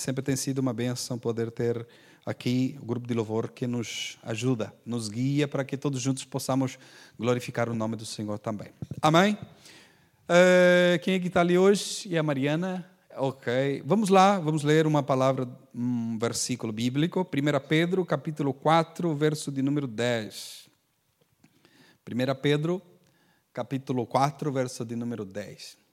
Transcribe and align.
sempre 0.00 0.22
tem 0.22 0.36
sido 0.36 0.58
uma 0.58 0.72
benção 0.72 1.18
poder 1.18 1.50
ter 1.50 1.86
aqui 2.24 2.76
o 2.82 2.84
grupo 2.84 3.06
de 3.06 3.14
louvor 3.14 3.50
que 3.50 3.66
nos 3.66 4.18
ajuda, 4.22 4.74
nos 4.84 5.08
guia 5.08 5.46
para 5.46 5.64
que 5.64 5.76
todos 5.76 6.00
juntos 6.00 6.24
possamos 6.24 6.78
glorificar 7.18 7.68
o 7.68 7.74
nome 7.74 7.94
do 7.94 8.04
Senhor 8.04 8.38
também. 8.38 8.68
Amém? 9.00 9.38
Uh, 10.24 10.98
quem 11.02 11.14
é 11.14 11.20
que 11.20 11.28
está 11.28 11.40
ali 11.40 11.56
hoje? 11.56 12.08
E 12.08 12.18
a 12.18 12.22
Mariana? 12.22 12.84
Ok. 13.16 13.82
Vamos 13.86 14.08
lá, 14.08 14.40
vamos 14.40 14.64
ler 14.64 14.86
uma 14.86 15.02
palavra, 15.02 15.48
um 15.72 16.18
versículo 16.18 16.72
bíblico. 16.72 17.20
1 17.20 17.68
Pedro, 17.68 18.04
capítulo 18.04 18.52
4, 18.52 19.14
verso 19.14 19.52
de 19.52 19.62
número 19.62 19.86
10. 19.86 20.68
1 22.08 22.40
Pedro, 22.42 22.82
capítulo 23.52 24.04
4, 24.04 24.52
verso 24.52 24.84
de 24.84 24.96
número 24.96 25.24
10. 25.24 25.85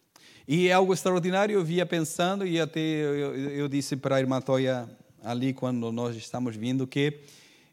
E 0.47 0.67
é 0.67 0.73
algo 0.73 0.93
extraordinário, 0.93 1.53
eu 1.53 1.63
via 1.63 1.85
pensando, 1.85 2.45
e 2.45 2.59
até 2.59 2.79
eu, 2.79 3.35
eu 3.35 3.67
disse 3.67 3.95
para 3.95 4.17
a 4.17 4.19
irmã 4.19 4.41
Toya 4.41 4.89
ali 5.23 5.53
quando 5.53 5.91
nós 5.91 6.15
estamos 6.17 6.55
vindo 6.55 6.85
que 6.85 7.21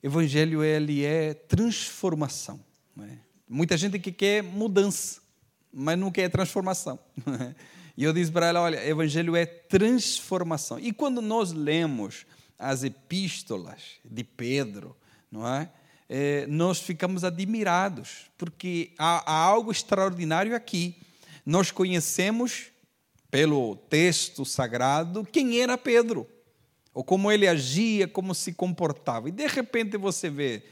evangelho 0.02 0.62
ele 0.62 1.04
é 1.04 1.34
transformação. 1.34 2.60
É? 3.00 3.18
Muita 3.48 3.76
gente 3.76 3.98
que 3.98 4.12
quer 4.12 4.42
mudança, 4.42 5.20
mas 5.72 5.98
não 5.98 6.10
quer 6.10 6.30
transformação. 6.30 6.98
É? 7.26 7.54
E 7.96 8.04
eu 8.04 8.12
disse 8.12 8.30
para 8.30 8.46
ela, 8.46 8.62
olha, 8.62 8.88
evangelho 8.88 9.36
é 9.36 9.44
transformação. 9.44 10.78
E 10.78 10.92
quando 10.92 11.20
nós 11.20 11.52
lemos 11.52 12.24
as 12.58 12.84
epístolas 12.84 13.98
de 14.04 14.24
Pedro, 14.24 14.96
não 15.30 15.46
é? 15.46 15.68
é 16.08 16.46
nós 16.46 16.80
ficamos 16.80 17.24
admirados, 17.24 18.30
porque 18.38 18.92
há, 18.96 19.30
há 19.30 19.36
algo 19.44 19.70
extraordinário 19.70 20.54
aqui. 20.54 20.96
Nós 21.50 21.72
conhecemos, 21.72 22.66
pelo 23.28 23.74
texto 23.74 24.44
sagrado, 24.44 25.26
quem 25.32 25.60
era 25.60 25.76
Pedro 25.76 26.24
ou 26.94 27.02
como 27.02 27.28
ele 27.28 27.48
agia, 27.48 28.06
como 28.06 28.36
se 28.36 28.52
comportava. 28.52 29.28
E 29.28 29.32
de 29.32 29.48
repente 29.48 29.96
você 29.96 30.30
vê 30.30 30.62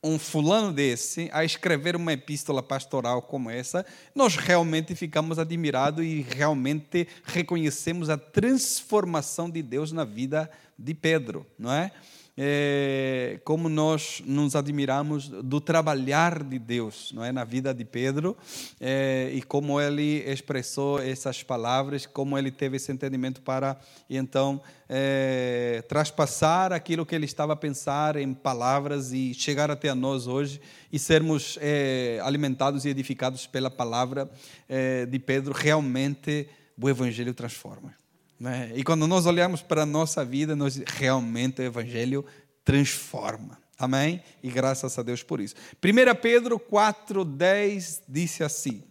um 0.00 0.16
fulano 0.16 0.72
desse 0.72 1.28
a 1.32 1.44
escrever 1.44 1.96
uma 1.96 2.12
epístola 2.12 2.62
pastoral 2.62 3.20
como 3.20 3.50
essa, 3.50 3.84
nós 4.14 4.36
realmente 4.36 4.94
ficamos 4.94 5.40
admirados 5.40 6.04
e 6.04 6.20
realmente 6.20 7.08
reconhecemos 7.24 8.08
a 8.08 8.16
transformação 8.16 9.50
de 9.50 9.60
Deus 9.60 9.90
na 9.90 10.04
vida 10.04 10.48
de 10.78 10.94
Pedro, 10.94 11.44
não 11.58 11.72
é? 11.72 11.90
É, 12.38 13.40
como 13.44 13.68
nós 13.68 14.22
nos 14.26 14.54
admiramos 14.54 15.28
do 15.28 15.58
trabalhar 15.58 16.42
de 16.42 16.58
Deus 16.58 17.10
não 17.14 17.24
é? 17.24 17.32
Na 17.32 17.44
vida 17.44 17.72
de 17.72 17.84
Pedro 17.84 18.36
é, 18.78 19.30
e 19.32 19.42
como 19.42 19.80
ele 19.80 20.22
expressou 20.30 21.00
essas 21.00 21.42
palavras 21.42 22.04
como 22.04 22.36
ele 22.36 22.50
teve 22.50 22.76
esse 22.76 22.92
entendimento 22.92 23.40
para 23.40 23.78
então 24.10 24.60
é, 24.86 25.82
traspassar 25.88 26.72
aquilo 26.72 27.06
que 27.06 27.14
ele 27.14 27.24
estava 27.24 27.54
a 27.54 27.56
pensar 27.56 28.16
em 28.16 28.34
palavras 28.34 29.12
e 29.12 29.32
chegar 29.32 29.70
até 29.70 29.88
a 29.88 29.94
nós 29.94 30.26
hoje 30.26 30.60
e 30.92 30.98
sermos 30.98 31.58
é, 31.62 32.20
alimentados 32.22 32.84
e 32.84 32.90
edificados 32.90 33.46
pela 33.46 33.70
palavra 33.70 34.30
é, 34.68 35.06
de 35.06 35.18
Pedro 35.18 35.54
realmente 35.54 36.46
o 36.78 36.88
evangelho 36.90 37.32
transforma 37.32 37.94
né? 38.38 38.70
E 38.74 38.84
quando 38.84 39.06
nós 39.06 39.26
olhamos 39.26 39.62
para 39.62 39.82
a 39.82 39.86
nossa 39.86 40.24
vida, 40.24 40.54
nós 40.54 40.76
realmente 40.76 41.60
o 41.60 41.64
Evangelho 41.64 42.24
transforma. 42.64 43.58
Amém? 43.78 44.22
E 44.42 44.50
graças 44.50 44.98
a 44.98 45.02
Deus 45.02 45.22
por 45.22 45.40
isso. 45.40 45.54
1 45.82 46.20
Pedro 46.20 46.58
4,10 46.58 48.02
disse 48.08 48.42
assim: 48.42 48.82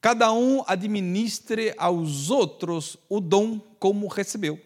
Cada 0.00 0.32
um 0.32 0.62
administre 0.66 1.74
aos 1.76 2.30
outros 2.30 2.96
o 3.08 3.20
dom 3.20 3.58
como 3.78 4.06
recebeu, 4.06 4.60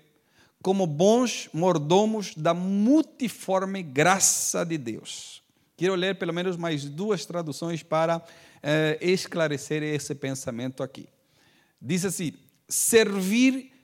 como 0.63 0.87
bons 0.87 1.49
mordomos 1.53 2.35
da 2.35 2.53
multiforme 2.53 3.83
graça 3.83 4.65
de 4.65 4.77
Deus. 4.77 5.43
Quero 5.77 5.95
ler 5.95 6.19
pelo 6.19 6.35
menos 6.35 6.57
mais 6.57 6.85
duas 6.85 7.25
traduções 7.25 7.83
para 7.83 8.23
eh, 8.63 8.99
esclarecer 9.01 9.83
esse 9.83 10.15
pensamento 10.15 10.83
aqui. 10.83 11.09
Diz 11.81 12.05
assim: 12.05 12.33
servir 12.69 13.78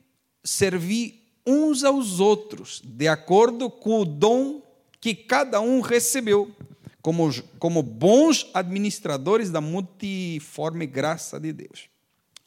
servir 0.44 1.24
uns 1.46 1.82
aos 1.84 2.20
outros, 2.20 2.80
de 2.84 3.08
acordo 3.08 3.70
com 3.70 4.00
o 4.00 4.04
dom 4.04 4.62
que 5.00 5.14
cada 5.14 5.60
um 5.60 5.80
recebeu, 5.80 6.54
como, 7.02 7.30
como 7.58 7.82
bons 7.82 8.50
administradores 8.54 9.50
da 9.50 9.60
multiforme 9.60 10.86
graça 10.86 11.38
de 11.38 11.52
Deus. 11.52 11.88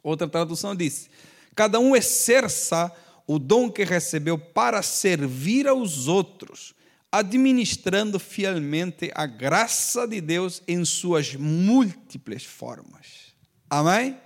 Outra 0.01 0.27
tradução 0.27 0.75
diz: 0.75 1.09
cada 1.55 1.79
um 1.79 1.95
exerça 1.95 2.91
o 3.27 3.37
dom 3.37 3.69
que 3.69 3.83
recebeu 3.83 4.37
para 4.37 4.81
servir 4.81 5.67
aos 5.67 6.07
outros, 6.07 6.73
administrando 7.11 8.19
fielmente 8.19 9.11
a 9.13 9.25
graça 9.25 10.07
de 10.07 10.21
Deus 10.21 10.63
em 10.67 10.83
suas 10.85 11.35
múltiplas 11.35 12.43
formas. 12.43 13.35
Amém? 13.69 14.17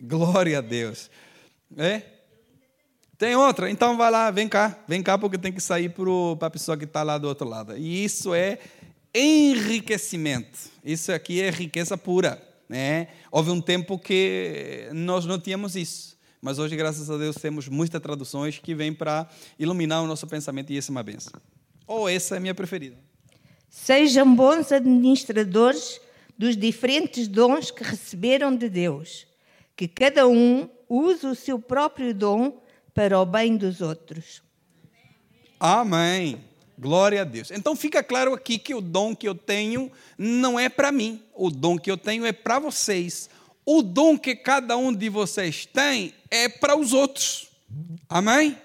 Glória 0.00 0.58
a 0.58 0.60
Deus. 0.60 1.10
É? 1.76 2.19
Tem 3.20 3.36
outra? 3.36 3.70
Então 3.70 3.98
vai 3.98 4.10
lá, 4.10 4.30
vem 4.30 4.48
cá, 4.48 4.82
vem 4.88 5.02
cá, 5.02 5.18
porque 5.18 5.36
tem 5.36 5.52
que 5.52 5.60
sair 5.60 5.90
para 5.90 6.46
a 6.46 6.50
pessoa 6.50 6.74
que 6.74 6.84
está 6.84 7.02
lá 7.02 7.18
do 7.18 7.28
outro 7.28 7.46
lado. 7.46 7.76
E 7.76 8.02
isso 8.02 8.32
é 8.32 8.58
enriquecimento. 9.14 10.58
Isso 10.82 11.12
aqui 11.12 11.42
é 11.42 11.50
riqueza 11.50 11.98
pura. 11.98 12.42
Né? 12.66 13.08
Houve 13.30 13.50
um 13.50 13.60
tempo 13.60 13.98
que 13.98 14.88
nós 14.94 15.26
não 15.26 15.38
tínhamos 15.38 15.76
isso. 15.76 16.16
Mas 16.40 16.58
hoje, 16.58 16.74
graças 16.74 17.10
a 17.10 17.18
Deus, 17.18 17.36
temos 17.36 17.68
muitas 17.68 18.00
traduções 18.00 18.58
que 18.58 18.74
vêm 18.74 18.94
para 18.94 19.28
iluminar 19.58 20.02
o 20.02 20.06
nosso 20.06 20.26
pensamento 20.26 20.72
e 20.72 20.78
essa 20.78 20.90
é 20.90 20.92
uma 20.92 21.02
benção. 21.02 21.34
Ou 21.86 22.04
oh, 22.04 22.08
essa 22.08 22.36
é 22.36 22.38
a 22.38 22.40
minha 22.40 22.54
preferida. 22.54 22.96
Sejam 23.68 24.34
bons 24.34 24.72
administradores 24.72 26.00
dos 26.38 26.56
diferentes 26.56 27.28
dons 27.28 27.70
que 27.70 27.84
receberam 27.84 28.56
de 28.56 28.70
Deus. 28.70 29.26
Que 29.76 29.86
cada 29.86 30.26
um 30.26 30.70
use 30.88 31.26
o 31.26 31.34
seu 31.34 31.58
próprio 31.58 32.14
dom 32.14 32.62
para 33.00 33.18
o 33.18 33.24
bem 33.24 33.56
dos 33.56 33.80
outros. 33.80 34.42
Amém. 35.58 36.38
Glória 36.78 37.22
a 37.22 37.24
Deus. 37.24 37.50
Então 37.50 37.74
fica 37.74 38.02
claro 38.02 38.34
aqui 38.34 38.58
que 38.58 38.74
o 38.74 38.80
dom 38.82 39.16
que 39.16 39.26
eu 39.26 39.34
tenho 39.34 39.90
não 40.18 40.60
é 40.60 40.68
para 40.68 40.92
mim, 40.92 41.22
o 41.34 41.50
dom 41.50 41.78
que 41.78 41.90
eu 41.90 41.96
tenho 41.96 42.26
é 42.26 42.32
para 42.32 42.58
vocês. 42.58 43.30
O 43.64 43.80
dom 43.80 44.18
que 44.18 44.36
cada 44.36 44.76
um 44.76 44.92
de 44.92 45.08
vocês 45.08 45.64
tem 45.64 46.12
é 46.30 46.46
para 46.46 46.76
os 46.76 46.92
outros. 46.92 47.48
Amém? 48.06 48.58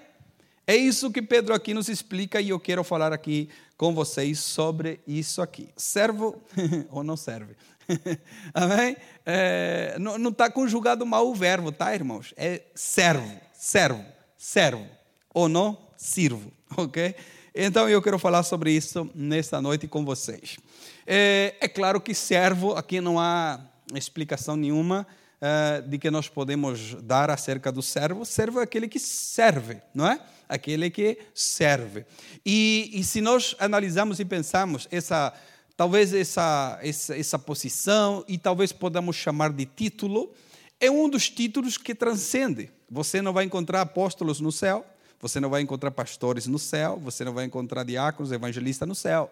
É 0.66 0.76
isso 0.76 1.10
que 1.10 1.22
Pedro 1.22 1.54
aqui 1.54 1.72
nos 1.72 1.88
explica 1.88 2.38
e 2.38 2.50
eu 2.50 2.60
quero 2.60 2.84
falar 2.84 3.14
aqui 3.14 3.48
com 3.74 3.94
vocês 3.94 4.38
sobre 4.38 5.00
isso 5.06 5.40
aqui. 5.40 5.70
Servo 5.78 6.42
ou 6.90 7.02
não 7.02 7.16
serve? 7.16 7.56
Amém? 8.52 8.98
É, 9.24 9.96
não 9.98 10.28
está 10.28 10.50
conjugado 10.50 11.06
mal 11.06 11.26
o 11.26 11.34
verbo, 11.34 11.72
tá, 11.72 11.94
irmãos? 11.94 12.34
É 12.36 12.64
servo, 12.74 13.40
servo 13.54 14.15
servo 14.36 14.86
ou 15.32 15.48
não 15.48 15.78
sirvo, 15.96 16.52
ok? 16.76 17.14
Então 17.54 17.88
eu 17.88 18.02
quero 18.02 18.18
falar 18.18 18.42
sobre 18.42 18.70
isso 18.70 19.10
nesta 19.14 19.60
noite 19.62 19.88
com 19.88 20.04
vocês. 20.04 20.58
É, 21.06 21.54
é 21.60 21.68
claro 21.68 22.00
que 22.00 22.14
servo, 22.14 22.72
aqui 22.72 23.00
não 23.00 23.18
há 23.18 23.60
explicação 23.94 24.56
nenhuma 24.56 25.06
é, 25.40 25.80
de 25.80 25.98
que 25.98 26.10
nós 26.10 26.28
podemos 26.28 26.94
dar 27.02 27.30
acerca 27.30 27.72
do 27.72 27.82
servo. 27.82 28.24
Servo 28.24 28.60
é 28.60 28.62
aquele 28.62 28.88
que 28.88 28.98
serve, 28.98 29.80
não 29.94 30.06
é? 30.06 30.20
Aquele 30.48 30.90
que 30.90 31.18
serve. 31.34 32.04
E, 32.44 32.90
e 32.92 33.02
se 33.04 33.20
nós 33.20 33.56
analisamos 33.58 34.20
e 34.20 34.24
pensamos 34.24 34.86
essa 34.90 35.32
talvez 35.76 36.14
essa, 36.14 36.78
essa, 36.82 37.16
essa 37.16 37.38
posição, 37.38 38.24
e 38.26 38.38
talvez 38.38 38.72
podamos 38.72 39.14
chamar 39.14 39.52
de 39.52 39.66
título, 39.66 40.32
é 40.80 40.90
um 40.90 41.08
dos 41.08 41.30
títulos 41.30 41.76
que 41.78 41.94
transcende. 41.94 42.70
Você 42.90 43.20
não 43.22 43.32
vai 43.32 43.44
encontrar 43.44 43.80
apóstolos 43.80 44.40
no 44.40 44.52
céu, 44.52 44.86
você 45.20 45.40
não 45.40 45.50
vai 45.50 45.62
encontrar 45.62 45.90
pastores 45.90 46.46
no 46.46 46.58
céu, 46.58 47.00
você 47.02 47.24
não 47.24 47.32
vai 47.32 47.44
encontrar 47.44 47.84
diáconos, 47.84 48.32
evangelistas 48.32 48.86
no 48.86 48.94
céu. 48.94 49.30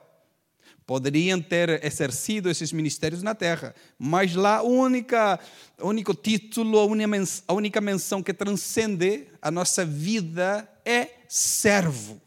Poderiam 0.86 1.40
ter 1.40 1.84
exercido 1.84 2.50
esses 2.50 2.72
ministérios 2.72 3.22
na 3.22 3.34
terra, 3.34 3.74
mas 3.98 4.34
lá 4.34 4.62
o 4.62 4.68
único 4.68 6.14
título, 6.14 6.78
a 6.78 7.52
única 7.54 7.80
menção 7.80 8.22
que 8.22 8.34
transcende 8.34 9.26
a 9.40 9.50
nossa 9.50 9.84
vida 9.84 10.68
é 10.84 11.08
servo. 11.28 12.20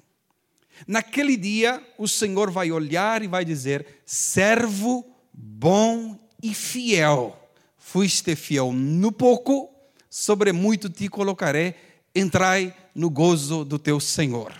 Naquele 0.88 1.36
dia, 1.36 1.84
o 1.98 2.08
Senhor 2.08 2.52
vai 2.52 2.72
olhar 2.72 3.24
e 3.24 3.28
vai 3.28 3.44
dizer: 3.44 4.02
servo 4.06 5.06
bom 5.34 6.18
e 6.42 6.54
fiel. 6.54 7.47
Fuiste 7.90 8.36
fiel 8.36 8.74
no 8.74 9.14
pouco, 9.14 9.74
sobre 10.10 10.52
muito 10.52 10.90
te 10.90 11.08
colocarei, 11.08 11.74
entrai 12.14 12.76
no 12.94 13.10
gozo 13.10 13.64
do 13.64 13.80
teu 13.80 13.98
Senhor. 14.02 14.54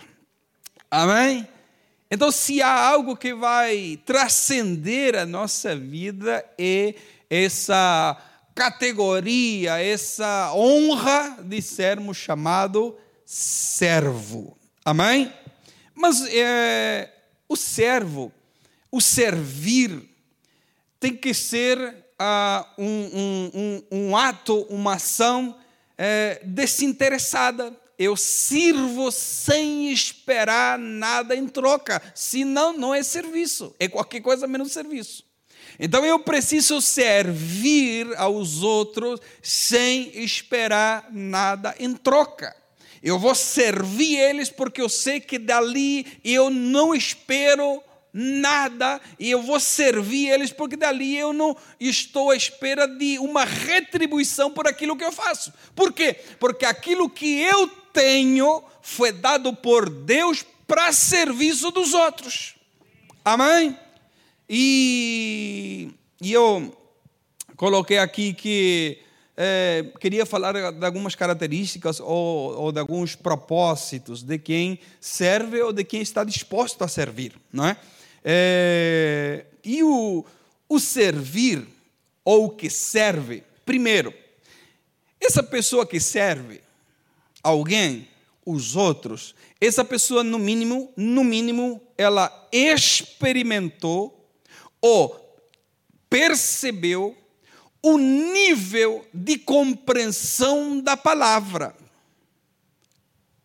Amém? 0.90 1.46
Então, 2.10 2.32
se 2.32 2.62
há 2.62 2.88
algo 2.88 3.14
que 3.14 3.34
vai 3.34 4.00
transcender 4.06 5.14
a 5.14 5.26
nossa 5.26 5.76
vida, 5.76 6.42
é 6.56 6.94
essa 7.28 8.16
categoria, 8.54 9.78
essa 9.78 10.50
honra 10.54 11.36
de 11.44 11.60
sermos 11.60 12.16
chamado 12.16 12.96
servo. 13.26 14.56
Amém? 14.82 15.30
Mas 15.94 16.26
é, 16.28 17.12
o 17.46 17.56
servo, 17.56 18.32
o 18.90 19.02
servir, 19.02 20.08
tem 20.98 21.14
que 21.14 21.34
ser 21.34 22.07
um, 22.76 22.84
um, 22.84 23.50
um, 23.54 23.82
um, 24.10 24.16
ato, 24.16 24.62
uma 24.68 24.94
ação 24.94 25.56
é, 25.96 26.40
desinteressada. 26.44 27.74
Eu 27.98 28.16
sirvo 28.16 29.10
sem 29.10 29.90
esperar 29.90 30.78
nada 30.78 31.34
em 31.34 31.48
troca, 31.48 32.00
senão 32.14 32.72
não 32.72 32.94
é 32.94 33.02
serviço, 33.02 33.74
é 33.78 33.88
qualquer 33.88 34.20
coisa 34.20 34.46
menos 34.46 34.72
serviço. 34.72 35.24
Então 35.80 36.04
eu 36.04 36.18
preciso 36.18 36.80
servir 36.80 38.06
aos 38.16 38.62
outros 38.62 39.20
sem 39.42 40.10
esperar 40.22 41.08
nada 41.12 41.74
em 41.78 41.94
troca. 41.94 42.54
Eu 43.02 43.18
vou 43.18 43.34
servir 43.34 44.16
eles 44.16 44.50
porque 44.50 44.80
eu 44.80 44.88
sei 44.88 45.20
que 45.20 45.38
dali 45.38 46.06
eu 46.24 46.50
não 46.50 46.94
espero 46.94 47.82
nada 48.20 49.00
e 49.16 49.30
eu 49.30 49.40
vou 49.40 49.60
servir 49.60 50.28
eles 50.28 50.50
porque 50.52 50.76
dali 50.76 51.16
eu 51.16 51.32
não 51.32 51.56
estou 51.78 52.32
à 52.32 52.36
espera 52.36 52.88
de 52.88 53.16
uma 53.20 53.44
retribuição 53.44 54.50
por 54.50 54.66
aquilo 54.66 54.96
que 54.96 55.04
eu 55.04 55.12
faço. 55.12 55.52
Por 55.72 55.92
quê? 55.92 56.16
Porque 56.40 56.64
aquilo 56.64 57.08
que 57.08 57.40
eu 57.40 57.68
tenho 57.92 58.64
foi 58.82 59.12
dado 59.12 59.54
por 59.54 59.88
Deus 59.88 60.44
para 60.66 60.92
serviço 60.92 61.70
dos 61.70 61.94
outros. 61.94 62.56
Amém? 63.24 63.78
E, 64.50 65.90
e 66.20 66.32
eu 66.32 66.76
coloquei 67.56 67.98
aqui 67.98 68.34
que 68.34 68.98
é, 69.36 69.92
queria 70.00 70.26
falar 70.26 70.72
de 70.72 70.84
algumas 70.84 71.14
características 71.14 72.00
ou, 72.00 72.56
ou, 72.58 72.72
de 72.72 72.80
alguns 72.80 73.14
propósitos 73.14 74.24
de 74.24 74.38
quem 74.38 74.80
serve 75.00 75.62
ou 75.62 75.72
de 75.72 75.84
quem 75.84 76.00
está 76.00 76.24
disposto 76.24 76.82
a 76.82 76.88
servir, 76.88 77.34
não 77.52 77.64
é? 77.64 77.76
É 78.24 79.46
e 79.64 79.82
o, 79.82 80.24
o 80.66 80.80
servir 80.80 81.66
ou 82.24 82.46
o 82.46 82.50
que 82.50 82.70
serve, 82.70 83.42
primeiro, 83.66 84.14
essa 85.20 85.42
pessoa 85.42 85.86
que 85.86 86.00
serve 86.00 86.62
alguém, 87.42 88.08
os 88.46 88.76
outros, 88.76 89.34
essa 89.60 89.84
pessoa 89.84 90.24
no 90.24 90.38
mínimo, 90.38 90.90
no 90.96 91.22
mínimo, 91.22 91.82
ela 91.98 92.48
experimentou 92.50 94.26
ou 94.80 95.38
percebeu 96.08 97.16
o 97.82 97.98
nível 97.98 99.06
de 99.12 99.36
compreensão 99.36 100.80
da 100.80 100.96
palavra. 100.96 101.74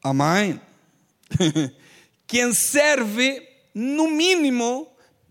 Amém? 0.01 0.59
Quem 2.25 2.53
serve, 2.53 3.45
no 3.73 4.07
mínimo, 4.09 4.87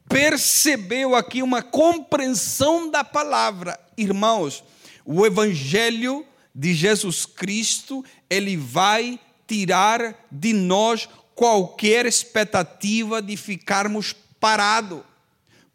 percebeu 0.08 1.14
aqui 1.14 1.42
uma 1.42 1.62
compreensão 1.62 2.90
da 2.90 3.04
palavra. 3.04 3.78
Irmãos, 3.96 4.62
o 5.04 5.24
Evangelho 5.24 6.26
de 6.54 6.74
Jesus 6.74 7.24
Cristo, 7.24 8.04
ele 8.28 8.56
vai 8.56 9.18
tirar 9.46 10.26
de 10.30 10.52
nós 10.52 11.08
qualquer 11.34 12.06
expectativa 12.06 13.22
de 13.22 13.36
ficarmos 13.36 14.14
parados. 14.38 15.02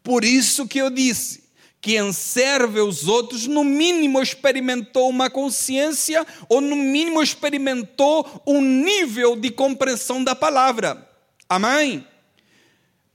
Por 0.02 0.24
isso 0.24 0.66
que 0.66 0.78
eu 0.78 0.88
disse, 0.88 1.44
quem 1.80 2.12
serve 2.12 2.80
os 2.80 3.06
outros, 3.06 3.46
no 3.46 3.62
mínimo 3.62 4.20
experimentou 4.20 5.08
uma 5.08 5.30
consciência, 5.30 6.26
ou 6.48 6.60
no 6.60 6.76
mínimo 6.76 7.22
experimentou 7.22 8.42
um 8.46 8.60
nível 8.60 9.36
de 9.36 9.50
compreensão 9.50 10.22
da 10.22 10.34
palavra. 10.34 11.08
Amém? 11.48 12.06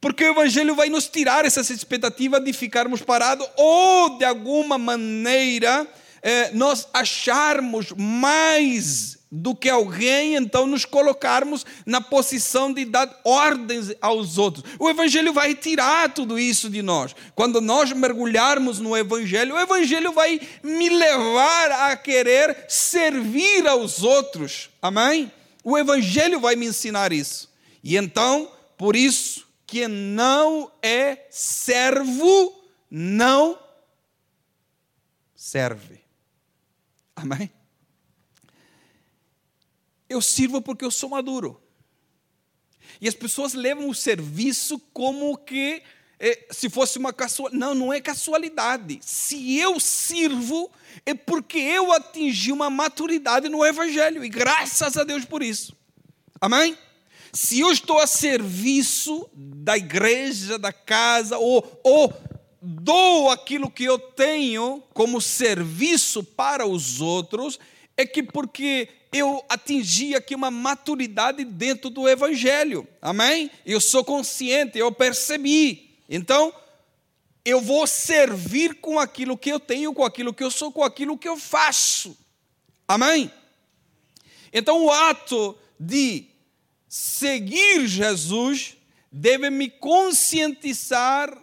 Porque 0.04 0.26
o 0.26 0.32
Evangelho 0.32 0.76
vai 0.76 0.90
nos 0.90 1.08
tirar 1.08 1.46
essa 1.46 1.62
expectativa 1.62 2.38
de 2.38 2.52
ficarmos 2.52 3.02
parados, 3.02 3.48
ou 3.56 4.18
de 4.18 4.26
alguma 4.26 4.78
maneira 4.78 5.88
eh, 6.22 6.52
nós 6.54 6.90
acharmos 6.94 7.94
mais 7.96 9.18
do 9.32 9.56
que 9.56 9.70
alguém, 9.70 10.36
então 10.36 10.68
nos 10.68 10.84
colocarmos 10.84 11.66
na 11.86 12.02
posição 12.02 12.74
de 12.74 12.84
dar 12.84 13.18
ordens 13.24 13.94
aos 14.02 14.38
outros. 14.38 14.66
O 14.78 14.90
Evangelho 14.90 15.32
vai 15.32 15.56
tirar 15.56 16.14
tudo 16.14 16.38
isso 16.38 16.70
de 16.70 16.82
nós. 16.82 17.16
Quando 17.34 17.62
nós 17.62 17.94
mergulharmos 17.94 18.82
no 18.82 18.98
Evangelho, 18.98 19.56
o 19.56 19.60
Evangelho 19.60 20.12
vai 20.12 20.38
me 20.62 20.90
levar 20.90 21.72
a 21.90 21.96
querer 21.96 22.66
servir 22.68 23.66
aos 23.66 24.04
outros. 24.04 24.70
Amém? 24.82 25.32
O 25.64 25.78
Evangelho 25.78 26.42
vai 26.42 26.58
me 26.58 26.66
ensinar 26.66 27.14
isso. 27.14 27.50
E 27.82 27.96
então, 27.96 28.52
por 28.78 28.98
isso, 28.98 29.53
que 29.74 29.88
não 29.88 30.72
é 30.84 31.26
servo, 31.32 32.64
não 32.92 33.58
serve. 35.36 36.00
Amém? 37.16 37.52
Eu 40.08 40.22
sirvo 40.22 40.62
porque 40.62 40.86
eu 40.86 40.92
sou 40.92 41.10
maduro. 41.10 41.60
E 43.02 43.08
as 43.08 43.16
pessoas 43.16 43.56
levam 43.56 43.90
o 43.90 43.96
serviço 43.96 44.78
como 44.94 45.36
que 45.40 45.82
é, 46.20 46.50
se 46.52 46.70
fosse 46.70 47.00
uma 47.00 47.12
casualidade. 47.12 47.60
Não, 47.60 47.74
não 47.74 47.92
é 47.92 48.00
casualidade. 48.00 49.00
Se 49.02 49.58
eu 49.58 49.80
sirvo, 49.80 50.70
é 51.04 51.16
porque 51.16 51.58
eu 51.58 51.92
atingi 51.92 52.52
uma 52.52 52.70
maturidade 52.70 53.50
no 53.50 53.66
Evangelho. 53.66 54.24
E 54.24 54.30
graças 54.30 54.98
a 54.98 55.04
Deus 55.04 55.26
por 55.26 55.42
isso. 55.42 55.76
Amém? 56.40 56.78
Se 57.34 57.60
eu 57.62 57.72
estou 57.72 57.98
a 57.98 58.06
serviço 58.06 59.28
da 59.34 59.76
igreja, 59.76 60.60
da 60.60 60.72
casa, 60.72 61.40
ou, 61.40 61.82
ou 61.84 62.14
dou 62.62 63.32
aquilo 63.32 63.72
que 63.72 63.84
eu 63.84 63.98
tenho 63.98 64.84
como 64.94 65.20
serviço 65.20 66.24
para 66.24 66.68
os 66.68 67.02
outros, 67.02 67.60
é 67.98 68.06
que 68.06 68.22
porque 68.22 68.88
eu 69.12 69.44
atingi 69.50 70.14
aqui 70.14 70.36
uma 70.36 70.52
maturidade 70.52 71.44
dentro 71.44 71.90
do 71.90 72.08
Evangelho. 72.08 72.88
Amém? 73.02 73.50
Eu 73.66 73.82
sou 73.82 74.04
consciente, 74.04 74.78
eu 74.78 74.92
percebi. 74.92 75.98
Então, 76.08 76.54
eu 77.44 77.60
vou 77.60 77.88
servir 77.88 78.76
com 78.76 79.00
aquilo 79.00 79.36
que 79.36 79.50
eu 79.50 79.60
tenho, 79.60 79.92
com 79.92 80.06
aquilo 80.06 80.34
que 80.36 80.44
eu 80.44 80.52
sou, 80.52 80.72
com 80.72 80.84
aquilo 80.84 81.18
que 81.18 81.28
eu 81.28 81.38
faço. 81.38 82.16
Amém? 82.88 83.32
Então, 84.52 84.86
o 84.86 84.92
ato 84.92 85.58
de 85.80 86.28
seguir 86.96 87.88
Jesus 87.88 88.78
deve 89.12 89.50
me 89.50 89.68
conscientizar 89.68 91.36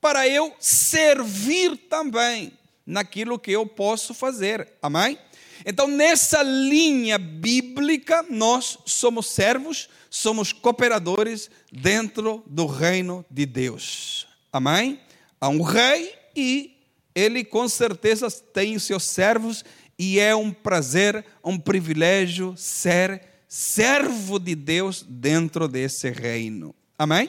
para 0.00 0.28
eu 0.28 0.54
servir 0.60 1.76
também 1.88 2.52
naquilo 2.86 3.36
que 3.36 3.50
eu 3.50 3.66
posso 3.66 4.14
fazer. 4.14 4.68
Amém? 4.80 5.18
Então, 5.66 5.88
nessa 5.88 6.44
linha 6.44 7.18
bíblica, 7.18 8.24
nós 8.30 8.78
somos 8.86 9.26
servos, 9.26 9.88
somos 10.08 10.52
cooperadores 10.52 11.50
dentro 11.72 12.44
do 12.46 12.66
reino 12.66 13.24
de 13.28 13.44
Deus. 13.44 14.28
Amém? 14.52 15.00
Há 15.40 15.48
um 15.48 15.62
rei 15.62 16.14
e 16.36 16.76
ele 17.12 17.42
com 17.42 17.68
certeza 17.68 18.30
tem 18.30 18.76
os 18.76 18.84
seus 18.84 19.02
servos 19.02 19.64
e 19.98 20.20
é 20.20 20.32
um 20.32 20.52
prazer, 20.52 21.24
um 21.42 21.58
privilégio 21.58 22.54
ser 22.56 23.31
servo 23.54 24.38
de 24.38 24.54
Deus 24.54 25.04
dentro 25.06 25.68
desse 25.68 26.08
reino. 26.08 26.74
Amém? 26.98 27.28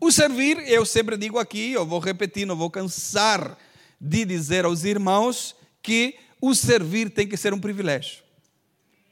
O 0.00 0.10
servir, 0.10 0.56
eu 0.66 0.86
sempre 0.86 1.18
digo 1.18 1.38
aqui, 1.38 1.72
eu 1.72 1.84
vou 1.84 2.00
repetir, 2.00 2.46
não 2.46 2.56
vou 2.56 2.70
cansar 2.70 3.58
de 4.00 4.24
dizer 4.24 4.64
aos 4.64 4.84
irmãos 4.84 5.54
que 5.82 6.14
o 6.40 6.54
servir 6.54 7.10
tem 7.10 7.28
que 7.28 7.36
ser 7.36 7.52
um 7.52 7.60
privilégio. 7.60 8.22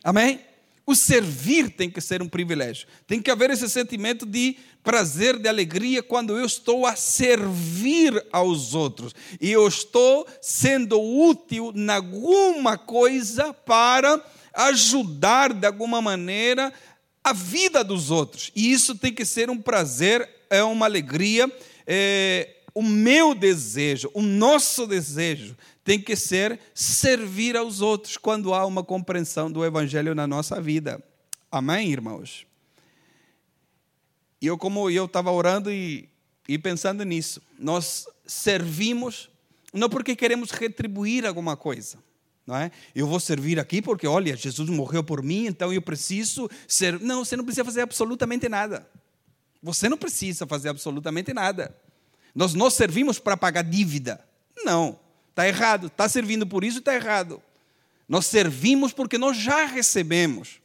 Amém? 0.02 0.40
O 0.86 0.94
servir 0.94 1.68
tem 1.68 1.90
que 1.90 2.00
ser 2.00 2.22
um 2.22 2.28
privilégio. 2.28 2.88
Tem 3.06 3.20
que 3.20 3.30
haver 3.30 3.50
esse 3.50 3.68
sentimento 3.68 4.24
de 4.24 4.56
prazer, 4.82 5.38
de 5.38 5.50
alegria, 5.50 6.02
quando 6.02 6.38
eu 6.38 6.46
estou 6.46 6.86
a 6.86 6.96
servir 6.96 8.24
aos 8.32 8.72
outros. 8.72 9.14
E 9.38 9.52
eu 9.52 9.68
estou 9.68 10.26
sendo 10.40 10.98
útil 10.98 11.74
em 11.76 11.90
alguma 11.90 12.78
coisa 12.78 13.52
para 13.52 14.18
ajudar 14.52 15.52
de 15.52 15.66
alguma 15.66 16.00
maneira 16.00 16.72
a 17.22 17.32
vida 17.32 17.84
dos 17.84 18.10
outros. 18.10 18.50
E 18.54 18.72
isso 18.72 18.94
tem 18.94 19.12
que 19.12 19.24
ser 19.24 19.50
um 19.50 19.60
prazer, 19.60 20.28
é 20.48 20.62
uma 20.62 20.86
alegria. 20.86 21.50
É, 21.86 22.56
o 22.74 22.82
meu 22.82 23.34
desejo, 23.34 24.10
o 24.14 24.22
nosso 24.22 24.86
desejo 24.86 25.56
tem 25.82 26.00
que 26.00 26.14
ser 26.14 26.60
servir 26.74 27.56
aos 27.56 27.80
outros 27.80 28.16
quando 28.16 28.52
há 28.54 28.64
uma 28.66 28.84
compreensão 28.84 29.50
do 29.50 29.64
Evangelho 29.64 30.14
na 30.14 30.26
nossa 30.26 30.60
vida. 30.60 31.02
Amém, 31.50 31.90
irmãos? 31.90 32.46
E 34.40 34.46
eu, 34.46 34.56
como 34.56 34.88
eu 34.90 35.06
estava 35.06 35.32
orando 35.32 35.72
e, 35.72 36.08
e 36.46 36.58
pensando 36.58 37.04
nisso, 37.04 37.42
nós 37.58 38.06
servimos 38.26 39.30
não 39.72 39.88
porque 39.88 40.16
queremos 40.16 40.50
retribuir 40.50 41.26
alguma 41.26 41.56
coisa, 41.56 41.98
Não 42.48 42.56
é? 42.56 42.70
Eu 42.94 43.06
vou 43.06 43.20
servir 43.20 43.60
aqui 43.60 43.82
porque, 43.82 44.06
olha, 44.06 44.34
Jesus 44.34 44.70
morreu 44.70 45.04
por 45.04 45.22
mim, 45.22 45.44
então 45.44 45.70
eu 45.70 45.82
preciso 45.82 46.48
ser. 46.66 46.98
Não, 46.98 47.22
você 47.22 47.36
não 47.36 47.44
precisa 47.44 47.62
fazer 47.62 47.82
absolutamente 47.82 48.48
nada. 48.48 48.88
Você 49.62 49.86
não 49.86 49.98
precisa 49.98 50.46
fazer 50.46 50.70
absolutamente 50.70 51.34
nada. 51.34 51.76
Nós 52.34 52.54
não 52.54 52.70
servimos 52.70 53.18
para 53.18 53.36
pagar 53.36 53.60
dívida. 53.60 54.24
Não, 54.64 54.98
está 55.28 55.46
errado. 55.46 55.88
Está 55.88 56.08
servindo 56.08 56.46
por 56.46 56.64
isso, 56.64 56.78
está 56.78 56.94
errado. 56.94 57.42
Nós 58.08 58.24
servimos 58.24 58.94
porque 58.94 59.18
nós 59.18 59.36
já 59.36 59.66
recebemos. 59.66 60.58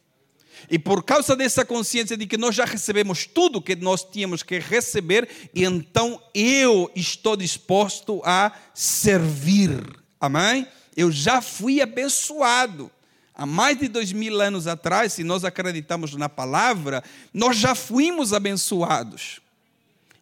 E 0.70 0.78
por 0.78 1.02
causa 1.02 1.36
dessa 1.36 1.66
consciência 1.66 2.16
de 2.16 2.26
que 2.26 2.38
nós 2.38 2.54
já 2.54 2.64
recebemos 2.64 3.26
tudo 3.26 3.60
que 3.60 3.76
nós 3.76 4.02
tínhamos 4.02 4.42
que 4.42 4.58
receber, 4.58 5.28
então 5.54 6.18
eu 6.32 6.90
estou 6.96 7.36
disposto 7.36 8.22
a 8.24 8.52
servir. 8.72 9.84
Amém? 10.18 10.66
Eu 10.96 11.10
já 11.10 11.40
fui 11.40 11.80
abençoado. 11.80 12.90
Há 13.34 13.44
mais 13.44 13.78
de 13.78 13.88
dois 13.88 14.12
mil 14.12 14.40
anos 14.40 14.68
atrás, 14.68 15.14
se 15.14 15.24
nós 15.24 15.44
acreditamos 15.44 16.14
na 16.14 16.28
palavra, 16.28 17.02
nós 17.32 17.56
já 17.56 17.74
fomos 17.74 18.32
abençoados. 18.32 19.40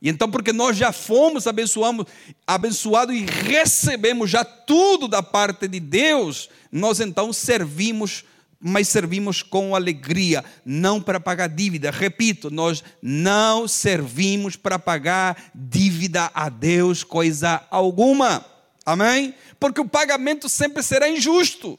E 0.00 0.08
então, 0.08 0.28
porque 0.28 0.52
nós 0.52 0.76
já 0.76 0.90
fomos 0.90 1.46
abençoados, 1.46 2.06
abençoados 2.44 3.14
e 3.14 3.24
recebemos 3.24 4.30
já 4.30 4.44
tudo 4.44 5.06
da 5.06 5.22
parte 5.22 5.68
de 5.68 5.78
Deus, 5.78 6.48
nós 6.72 7.00
então 7.00 7.32
servimos, 7.32 8.24
mas 8.58 8.88
servimos 8.88 9.42
com 9.42 9.76
alegria, 9.76 10.42
não 10.64 11.00
para 11.00 11.20
pagar 11.20 11.48
dívida. 11.48 11.90
Repito, 11.90 12.50
nós 12.50 12.82
não 13.00 13.68
servimos 13.68 14.56
para 14.56 14.78
pagar 14.78 15.50
dívida 15.54 16.30
a 16.34 16.48
Deus, 16.48 17.04
coisa 17.04 17.62
alguma. 17.70 18.51
Amém? 18.84 19.34
Porque 19.60 19.80
o 19.80 19.88
pagamento 19.88 20.48
sempre 20.48 20.82
será 20.82 21.08
injusto. 21.08 21.78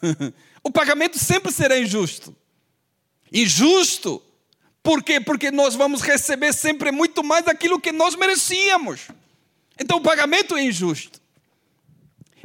o 0.62 0.70
pagamento 0.70 1.18
sempre 1.18 1.52
será 1.52 1.78
injusto. 1.78 2.34
Injusto 3.32 4.22
por 4.84 5.02
quê? 5.02 5.18
Porque 5.18 5.50
nós 5.50 5.74
vamos 5.74 6.02
receber 6.02 6.52
sempre 6.52 6.92
muito 6.92 7.24
mais 7.24 7.46
daquilo 7.46 7.80
que 7.80 7.90
nós 7.90 8.14
merecíamos. 8.14 9.08
Então 9.80 9.96
o 9.96 10.02
pagamento 10.02 10.54
é 10.54 10.62
injusto. 10.62 11.22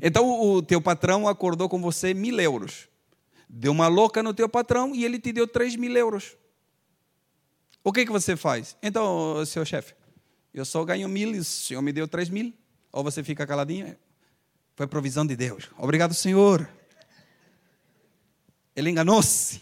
Então 0.02 0.26
o 0.42 0.62
teu 0.62 0.80
patrão 0.80 1.28
acordou 1.28 1.68
com 1.68 1.82
você 1.82 2.14
mil 2.14 2.40
euros. 2.40 2.88
Deu 3.50 3.74
uma 3.74 3.90
louca 3.90 4.24
no 4.24 4.34
teu 4.34 4.48
patrão 4.48 4.96
e 4.96 5.04
ele 5.04 5.20
te 5.20 5.34
deu 5.34 5.46
três 5.46 5.76
mil 5.76 5.94
euros. 5.98 6.38
O 7.84 7.92
que, 7.92 8.06
que 8.06 8.12
você 8.12 8.38
faz? 8.38 8.78
Então, 8.82 9.46
seu 9.46 9.66
chefe, 9.66 9.94
eu 10.54 10.64
só 10.64 10.86
ganho 10.86 11.10
mil 11.10 11.36
e 11.36 11.40
o 11.40 11.44
senhor 11.44 11.82
me 11.82 11.92
deu 11.92 12.08
três 12.08 12.30
mil. 12.30 12.54
Ou 12.92 13.04
você 13.04 13.24
fica 13.24 13.46
caladinho. 13.46 13.96
Foi 14.76 14.88
provisão 14.88 15.26
de 15.26 15.36
Deus. 15.36 15.70
Obrigado, 15.78 16.14
Senhor. 16.14 16.70
Ele 18.76 18.90
enganou-se. 18.90 19.62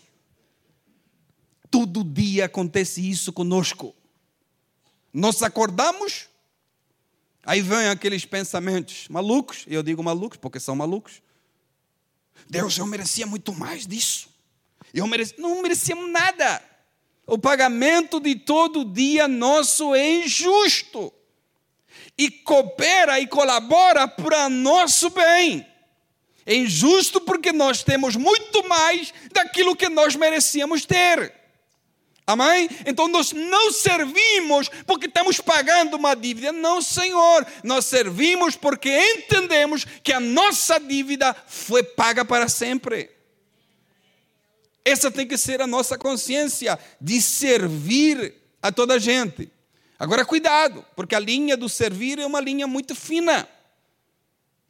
Todo 1.69 2.03
dia 2.03 2.45
acontece 2.45 3.07
isso 3.07 3.33
conosco. 3.33 3.95
Nós 5.11 5.41
acordamos, 5.41 6.29
aí 7.43 7.61
vem 7.61 7.87
aqueles 7.87 8.25
pensamentos 8.25 9.07
malucos, 9.09 9.65
eu 9.67 9.81
digo 9.81 10.03
malucos 10.03 10.37
porque 10.37 10.59
são 10.59 10.75
malucos. 10.75 11.21
Deus, 12.49 12.77
eu 12.77 12.85
merecia 12.85 13.25
muito 13.25 13.53
mais 13.53 13.87
disso. 13.87 14.29
Eu 14.93 15.07
mereci, 15.07 15.33
não 15.39 15.61
merecíamos 15.61 16.09
nada. 16.11 16.63
O 17.25 17.37
pagamento 17.37 18.19
de 18.19 18.35
todo 18.35 18.85
dia 18.85 19.27
nosso 19.27 19.93
é 19.95 20.23
injusto. 20.23 21.11
E 22.17 22.31
coopera 22.31 23.19
e 23.19 23.27
colabora 23.27 24.07
para 24.07 24.49
nosso 24.49 25.09
bem. 25.11 25.65
É 26.45 26.55
injusto 26.55 27.19
porque 27.19 27.51
nós 27.51 27.83
temos 27.83 28.15
muito 28.15 28.67
mais 28.67 29.13
daquilo 29.33 29.75
que 29.75 29.89
nós 29.89 30.15
merecíamos 30.15 30.85
ter. 30.85 31.33
Amém? 32.25 32.69
Então 32.85 33.07
nós 33.07 33.31
não 33.31 33.71
servimos 33.71 34.69
porque 34.85 35.05
estamos 35.05 35.39
pagando 35.39 35.95
uma 35.95 36.13
dívida. 36.13 36.51
Não, 36.51 36.81
Senhor. 36.81 37.47
Nós 37.63 37.85
servimos 37.85 38.57
porque 38.57 38.89
entendemos 38.89 39.85
que 40.03 40.11
a 40.11 40.19
nossa 40.19 40.77
dívida 40.77 41.33
foi 41.47 41.83
paga 41.83 42.25
para 42.25 42.49
sempre. 42.49 43.09
Essa 44.83 45.11
tem 45.11 45.27
que 45.27 45.37
ser 45.37 45.61
a 45.61 45.67
nossa 45.67 45.97
consciência 45.97 46.79
de 46.99 47.21
servir 47.21 48.33
a 48.61 48.71
toda 48.71 48.95
a 48.95 48.99
gente. 48.99 49.49
Agora, 49.99 50.25
cuidado, 50.25 50.85
porque 50.95 51.15
a 51.15 51.19
linha 51.19 51.57
do 51.57 51.67
servir 51.67 52.19
é 52.19 52.25
uma 52.25 52.39
linha 52.39 52.67
muito 52.67 52.93
fina. 52.93 53.47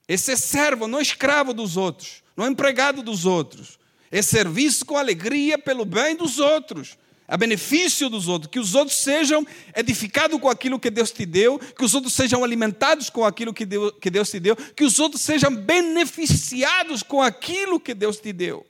Esse 0.07 0.31
é 0.31 0.35
servo, 0.35 0.87
não 0.87 0.99
é 0.99 1.01
escravo 1.01 1.53
dos 1.53 1.75
outros, 1.75 2.23
não 2.35 2.45
é 2.45 2.49
empregado 2.49 3.01
dos 3.01 3.25
outros. 3.25 3.77
É 4.09 4.21
serviço 4.21 4.85
com 4.85 4.97
alegria 4.97 5.57
pelo 5.57 5.83
bem 5.83 6.15
dos 6.15 6.39
outros 6.39 6.97
a 7.27 7.35
benefício 7.35 8.09
dos 8.09 8.27
outros, 8.29 8.49
que 8.49 8.59
os 8.59 8.73
outros 8.73 8.97
sejam 8.97 9.45
edificados 9.75 10.39
com 10.39 10.49
aquilo 10.49 10.79
que 10.79 10.89
Deus 10.89 11.11
te 11.11 11.25
deu, 11.25 11.59
que 11.59 11.83
os 11.83 11.93
outros 11.93 12.13
sejam 12.13 12.41
alimentados 12.43 13.09
com 13.09 13.25
aquilo 13.25 13.53
que 13.53 13.65
Deus, 13.65 13.91
que 13.99 14.09
Deus 14.09 14.31
te 14.31 14.39
deu, 14.39 14.55
que 14.55 14.85
os 14.85 14.97
outros 14.97 15.21
sejam 15.21 15.53
beneficiados 15.53 17.03
com 17.03 17.21
aquilo 17.21 17.79
que 17.79 17.93
Deus 17.93 18.17
te 18.17 18.31
deu. 18.31 18.65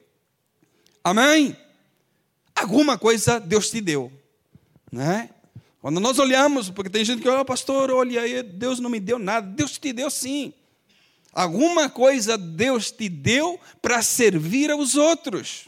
Amém? 1.04 1.56
Alguma 2.56 2.98
coisa 2.98 3.40
Deus 3.40 3.70
te 3.70 3.80
deu, 3.80 4.12
né? 4.92 5.30
Quando 5.82 6.00
nós 6.00 6.20
olhamos, 6.20 6.70
porque 6.70 6.90
tem 6.90 7.06
gente 7.06 7.22
que 7.22 7.30
olha, 7.30 7.42
oh, 7.42 7.46
pastor, 7.46 7.92
olha 7.92 8.22
aí, 8.22 8.42
Deus 8.42 8.80
não 8.80 8.90
me 8.90 9.00
deu 9.00 9.20
nada. 9.20 9.48
Deus 9.48 9.78
te 9.78 9.94
deu 9.94 10.10
sim. 10.10 10.54
Alguma 11.32 11.88
coisa 11.88 12.38
Deus 12.38 12.92
te 12.92 13.08
deu 13.08 13.60
para 13.82 14.02
servir 14.02 14.72
aos 14.72 14.96
outros. 14.96 15.68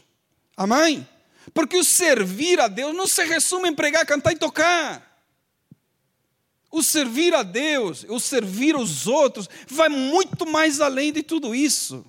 Amém? 0.56 1.06
Porque 1.54 1.76
o 1.76 1.84
servir 1.84 2.58
a 2.60 2.68
Deus 2.68 2.94
não 2.94 3.06
se 3.06 3.24
resume 3.24 3.68
em 3.68 3.74
pregar, 3.74 4.04
cantar 4.04 4.32
e 4.32 4.36
tocar. 4.36 5.08
O 6.70 6.82
servir 6.82 7.34
a 7.34 7.42
Deus, 7.42 8.04
o 8.08 8.20
servir 8.20 8.76
os 8.76 9.06
outros, 9.06 9.48
vai 9.68 9.88
muito 9.88 10.46
mais 10.46 10.80
além 10.80 11.12
de 11.12 11.22
tudo 11.22 11.54
isso. 11.54 12.04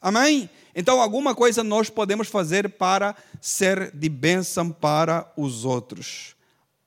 Amém? 0.00 0.50
Então, 0.74 1.00
alguma 1.00 1.34
coisa 1.34 1.64
nós 1.64 1.88
podemos 1.88 2.28
fazer 2.28 2.68
para 2.70 3.16
ser 3.40 3.90
de 3.92 4.08
bênção 4.08 4.70
para 4.70 5.32
os 5.36 5.64
outros. 5.64 6.33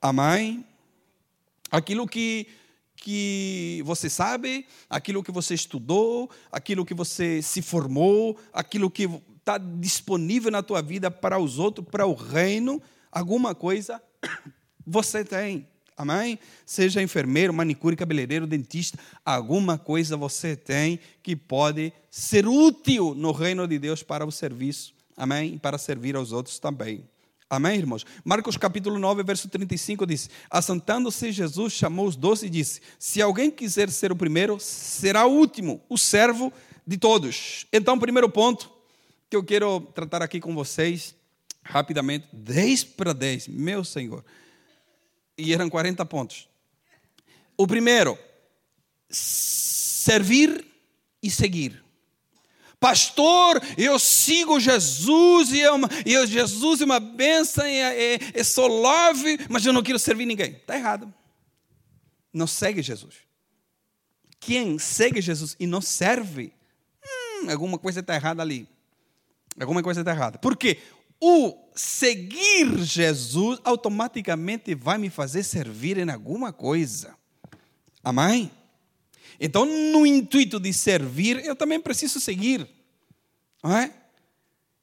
Amém? 0.07 0.63
Aquilo 1.69 2.07
que, 2.07 2.47
que 2.95 3.81
você 3.85 4.09
sabe, 4.09 4.65
aquilo 4.89 5.21
que 5.21 5.33
você 5.33 5.53
estudou, 5.53 6.29
aquilo 6.49 6.85
que 6.85 6.93
você 6.93 7.41
se 7.41 7.61
formou, 7.61 8.39
aquilo 8.53 8.89
que 8.89 9.03
está 9.37 9.57
disponível 9.57 10.49
na 10.49 10.63
tua 10.63 10.81
vida 10.81 11.11
para 11.11 11.37
os 11.37 11.59
outros, 11.59 11.85
para 11.91 12.05
o 12.05 12.13
reino, 12.13 12.81
alguma 13.11 13.53
coisa 13.53 14.01
você 14.87 15.25
tem. 15.25 15.67
Amém? 15.97 16.39
Seja 16.65 17.01
enfermeiro, 17.01 17.53
manicure, 17.53 17.97
cabeleireiro, 17.97 18.47
dentista, 18.47 18.97
alguma 19.25 19.77
coisa 19.77 20.15
você 20.15 20.55
tem 20.55 21.01
que 21.21 21.35
pode 21.35 21.91
ser 22.09 22.47
útil 22.47 23.13
no 23.13 23.33
reino 23.33 23.67
de 23.67 23.77
Deus 23.77 24.03
para 24.03 24.25
o 24.25 24.31
serviço. 24.31 24.93
Amém? 25.17 25.57
Para 25.57 25.77
servir 25.77 26.15
aos 26.15 26.31
outros 26.31 26.59
também. 26.59 27.03
Amém, 27.49 27.77
irmãos? 27.77 28.05
Marcos 28.25 28.57
capítulo 28.57 28.99
9, 28.99 29.23
verso 29.23 29.47
35 29.47 30.05
diz: 30.05 30.29
Assentando-se 30.49 31.31
Jesus, 31.31 31.71
chamou 31.71 32.05
os 32.05 32.17
doze 32.17 32.47
e 32.47 32.49
disse: 32.49 32.81
Se 32.99 33.21
alguém 33.21 33.49
quiser 33.49 33.89
ser 33.89 34.11
o 34.11 34.17
primeiro, 34.17 34.59
será 34.59 35.25
o 35.25 35.31
último, 35.31 35.81
o 35.87 35.97
servo 35.97 36.51
de 36.85 36.97
todos. 36.97 37.65
Então, 37.71 37.97
primeiro 37.97 38.29
ponto, 38.29 38.69
que 39.29 39.35
eu 39.35 39.43
quero 39.43 39.79
tratar 39.95 40.21
aqui 40.21 40.41
com 40.41 40.53
vocês 40.53 41.15
rapidamente, 41.63 42.27
10 42.33 42.83
para 42.83 43.13
10, 43.13 43.47
meu 43.47 43.83
Senhor. 43.85 44.25
E 45.37 45.53
eram 45.53 45.69
40 45.69 46.05
pontos. 46.05 46.49
O 47.55 47.65
primeiro, 47.65 48.17
servir 49.09 50.65
e 51.23 51.29
seguir. 51.29 51.86
Pastor, 52.79 53.61
eu 53.75 53.97
sigo 53.97 54.59
Jesus 54.59 55.51
e, 55.51 55.59
eu, 55.59 55.75
eu 56.05 56.27
Jesus 56.27 56.81
é 56.81 56.85
uma 56.85 56.99
bênção, 56.99 57.65
e, 57.65 57.81
e, 57.81 58.19
e 58.35 58.43
sou 58.43 58.67
love, 58.67 59.39
mas 59.49 59.65
eu 59.65 59.73
não 59.73 59.81
quero 59.81 59.97
servir 59.97 60.25
ninguém. 60.25 60.51
Está 60.51 60.75
errado. 60.75 61.11
Não 62.31 62.45
segue 62.45 62.83
Jesus. 62.83 63.15
Quem 64.39 64.77
segue 64.77 65.21
Jesus 65.21 65.55
e 65.59 65.65
não 65.65 65.81
serve, 65.81 66.53
hum, 67.03 67.49
alguma 67.49 67.79
coisa 67.79 68.01
está 68.01 68.13
errada 68.13 68.43
ali. 68.43 68.67
Alguma 69.59 69.81
coisa 69.81 70.01
está 70.01 70.11
errada. 70.11 70.37
Porque 70.37 70.77
o 71.19 71.57
seguir 71.73 72.77
Jesus 72.83 73.59
automaticamente 73.63 74.75
vai 74.75 74.99
me 74.99 75.09
fazer 75.09 75.41
servir 75.43 75.97
em 75.97 76.09
alguma 76.11 76.53
coisa. 76.53 77.15
Amém? 78.03 78.51
Então, 79.39 79.65
no 79.65 80.05
intuito 80.05 80.59
de 80.59 80.73
servir, 80.73 81.43
eu 81.45 81.55
também 81.55 81.79
preciso 81.79 82.19
seguir. 82.19 82.67
Não 83.63 83.75
é? 83.75 83.93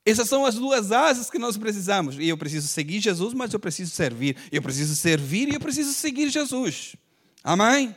Essas 0.07 0.29
são 0.29 0.45
as 0.45 0.55
duas 0.55 0.93
asas 0.93 1.31
que 1.31 1.39
nós 1.39 1.57
precisamos. 1.57 2.19
E 2.19 2.29
eu 2.29 2.37
preciso 2.37 2.69
seguir 2.69 3.01
Jesus, 3.01 3.33
mas 3.33 3.53
eu 3.53 3.59
preciso 3.59 3.91
servir. 3.91 4.37
Eu 4.53 4.61
preciso 4.61 4.95
servir 4.95 5.49
e 5.49 5.55
eu 5.55 5.61
preciso 5.61 5.93
seguir 5.95 6.29
Jesus. 6.29 6.95
Amém? 7.43 7.95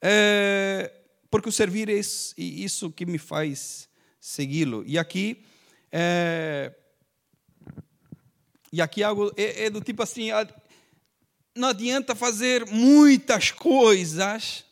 É, 0.00 0.92
porque 1.30 1.48
o 1.48 1.52
servir 1.52 1.88
é 1.88 2.00
isso 2.36 2.90
que 2.90 3.06
me 3.06 3.18
faz 3.18 3.88
segui-lo. 4.20 4.82
E 4.86 4.98
aqui 4.98 5.44
é, 5.92 6.72
e 8.72 8.80
aqui 8.80 9.02
algo 9.02 9.32
é, 9.36 9.66
é 9.66 9.70
do 9.70 9.80
tipo 9.80 10.02
assim, 10.02 10.28
não 11.56 11.68
adianta 11.68 12.14
fazer 12.14 12.66
muitas 12.66 13.50
coisas 13.50 14.64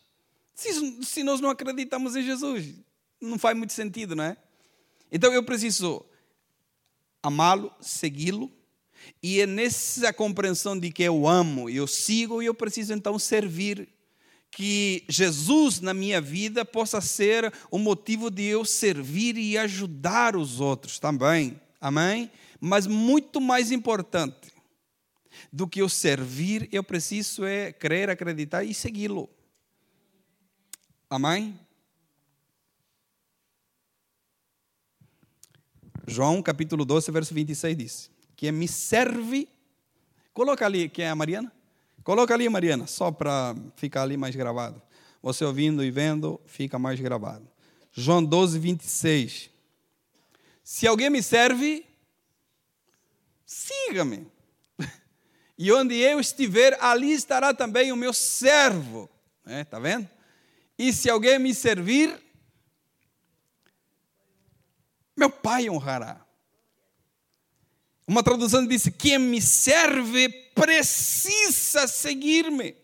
se, 0.59 1.05
se 1.05 1.23
nós 1.23 1.41
não 1.41 1.51
acreditamos 1.51 2.17
em 2.17 2.23
Jesus. 2.25 2.75
Não 3.21 3.39
faz 3.39 3.57
muito 3.57 3.73
sentido, 3.73 4.17
não 4.17 4.25
é? 4.25 4.37
Então 5.11 5.33
eu 5.33 5.45
preciso 5.45 6.05
amá-lo, 7.23 7.73
segui-lo, 7.81 8.51
e 9.23 9.41
é 9.41 9.47
nessa 9.47 10.13
compreensão 10.13 10.77
de 10.77 10.91
que 10.91 11.05
eu 11.05 11.29
amo, 11.29 11.71
eu 11.71 11.87
sigo, 11.87 12.43
e 12.43 12.47
eu 12.47 12.55
preciso 12.55 12.93
então 12.93 13.19
servir. 13.21 13.89
Que 14.51 15.05
Jesus 15.09 15.81
na 15.81 15.95
minha 15.95 16.21
vida 16.21 16.65
possa 16.65 17.01
ser 17.01 17.53
o 17.71 17.79
motivo 17.79 18.29
de 18.29 18.43
eu 18.45 18.65
servir 18.65 19.37
e 19.37 19.57
ajudar 19.57 20.35
os 20.35 20.59
outros 20.61 20.99
também. 20.99 21.61
Amém? 21.81 22.31
Mas 22.61 22.87
muito 22.87 23.41
mais 23.41 23.71
importante 23.71 24.53
do 25.53 25.69
que 25.69 25.81
eu 25.81 25.89
servir, 25.89 26.69
eu 26.73 26.83
preciso 26.83 27.45
é 27.45 27.73
crer, 27.73 28.11
acreditar 28.11 28.65
e 28.65 28.75
segui-lo. 28.75 29.31
Amém? 31.11 31.59
João 36.07 36.43
capítulo 36.43 36.85
12, 36.85 37.11
verso 37.11 37.35
26 37.35 37.77
diz: 37.77 38.11
Que 38.37 38.53
me 38.53 38.69
serve. 38.69 39.49
Coloca 40.35 40.67
ali, 40.67 40.89
quem 40.89 41.07
é 41.07 41.11
a 41.11 41.15
Mariana? 41.15 41.51
Coloca 42.05 42.35
ali, 42.35 42.49
Mariana, 42.49 42.87
só 42.87 43.11
para 43.11 43.55
ficar 43.77 44.03
ali 44.03 44.17
mais 44.17 44.37
gravado. 44.37 44.81
Você 45.23 45.45
ouvindo 45.45 45.83
e 45.83 45.91
vendo, 45.91 46.41
fica 46.47 46.79
mais 46.79 47.01
gravado. 47.01 47.49
João 47.93 48.25
12, 48.25 48.59
26. 48.59 49.51
Se 50.63 50.87
alguém 50.87 51.11
me 51.11 51.23
serve, 51.23 51.87
siga-me. 53.45 54.27
E 55.61 55.73
onde 55.73 55.97
eu 55.97 56.21
estiver, 56.21 56.79
ali 56.81 57.11
estará 57.11 57.53
também 57.53 57.91
o 57.91 57.97
meu 57.97 58.13
servo. 58.13 59.11
Está 59.45 59.53
é, 59.53 59.65
tá 59.65 59.79
vendo? 59.81 60.09
E 60.79 60.93
se 60.93 61.11
alguém 61.11 61.39
me 61.39 61.53
servir, 61.53 62.23
meu 65.17 65.29
pai 65.29 65.69
honrará. 65.69 66.25
Uma 68.07 68.23
tradução 68.23 68.67
disse: 68.67 68.93
Quem 68.93 69.19
me 69.19 69.43
serve 69.43 70.29
precisa 70.55 71.87
seguir-me. 71.89 72.77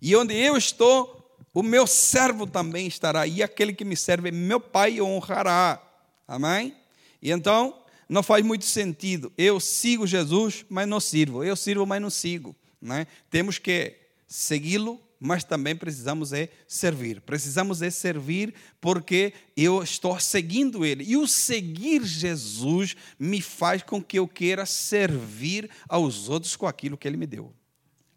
E 0.00 0.16
onde 0.16 0.34
eu 0.34 0.56
estou, 0.56 1.36
o 1.52 1.62
meu 1.62 1.86
servo 1.86 2.46
também 2.46 2.86
estará. 2.86 3.26
E 3.26 3.42
aquele 3.42 3.74
que 3.74 3.84
me 3.84 3.96
serve, 3.96 4.32
meu 4.32 4.58
pai 4.58 5.00
honrará. 5.00 5.80
Amém? 6.26 6.74
E 7.20 7.30
então, 7.30 7.78
não 8.08 8.22
faz 8.22 8.44
muito 8.44 8.64
sentido. 8.64 9.32
Eu 9.36 9.60
sigo 9.60 10.06
Jesus, 10.06 10.64
mas 10.68 10.88
não 10.88 10.98
sirvo. 10.98 11.44
Eu 11.44 11.54
sirvo, 11.54 11.86
mas 11.86 12.00
não 12.00 12.10
sigo. 12.10 12.56
Né? 12.80 13.06
Temos 13.30 13.58
que 13.58 13.96
segui-lo 14.26 15.00
mas 15.22 15.44
também 15.44 15.76
precisamos 15.76 16.32
é 16.32 16.48
servir. 16.66 17.20
Precisamos 17.20 17.80
é 17.80 17.90
servir 17.90 18.52
porque 18.80 19.32
eu 19.56 19.82
estou 19.82 20.18
seguindo 20.18 20.84
Ele. 20.84 21.04
E 21.04 21.16
o 21.16 21.28
seguir 21.28 22.04
Jesus 22.04 22.96
me 23.18 23.40
faz 23.40 23.82
com 23.82 24.02
que 24.02 24.18
eu 24.18 24.26
queira 24.26 24.66
servir 24.66 25.70
aos 25.88 26.28
outros 26.28 26.56
com 26.56 26.66
aquilo 26.66 26.96
que 26.96 27.06
Ele 27.06 27.16
me 27.16 27.26
deu. 27.26 27.54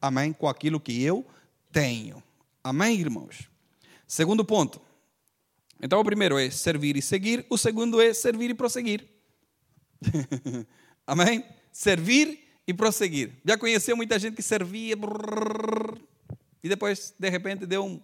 Amém? 0.01 0.33
Com 0.33 0.47
aquilo 0.47 0.79
que 0.79 1.03
eu 1.03 1.25
tenho. 1.71 2.23
Amém, 2.63 2.99
irmãos? 2.99 3.49
Segundo 4.07 4.43
ponto. 4.43 4.81
Então, 5.81 5.99
o 5.99 6.03
primeiro 6.05 6.39
é 6.39 6.49
servir 6.49 6.97
e 6.97 7.01
seguir. 7.01 7.45
O 7.49 7.57
segundo 7.57 8.01
é 8.01 8.13
servir 8.13 8.49
e 8.49 8.53
prosseguir. 8.55 9.05
Amém? 11.05 11.45
Servir 11.71 12.39
e 12.67 12.73
prosseguir. 12.73 13.31
Já 13.45 13.57
conheceu 13.57 13.95
muita 13.95 14.17
gente 14.17 14.35
que 14.35 14.41
servia. 14.41 14.95
Brrr, 14.95 15.99
e 16.65 16.67
depois, 16.67 17.13
de 17.19 17.29
repente, 17.29 17.63
deu 17.67 17.85
um. 17.85 18.01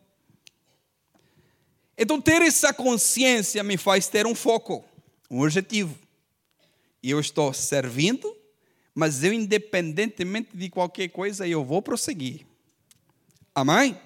Então, 1.98 2.22
ter 2.22 2.44
essa 2.44 2.72
consciência 2.72 3.64
me 3.64 3.76
faz 3.76 4.08
ter 4.08 4.28
um 4.28 4.36
foco, 4.36 4.86
um 5.32 5.42
objetivo. 5.42 5.98
E 7.02 7.10
eu 7.10 7.20
estou 7.20 7.52
servindo, 7.54 8.38
mas 8.94 9.24
eu, 9.24 9.34
independentemente 9.34 10.56
de 10.56 10.70
qualquer 10.70 11.08
coisa, 11.08 11.48
eu 11.48 11.66
vou 11.66 11.82
prosseguir. 11.82 12.46
Amém? 13.56 14.00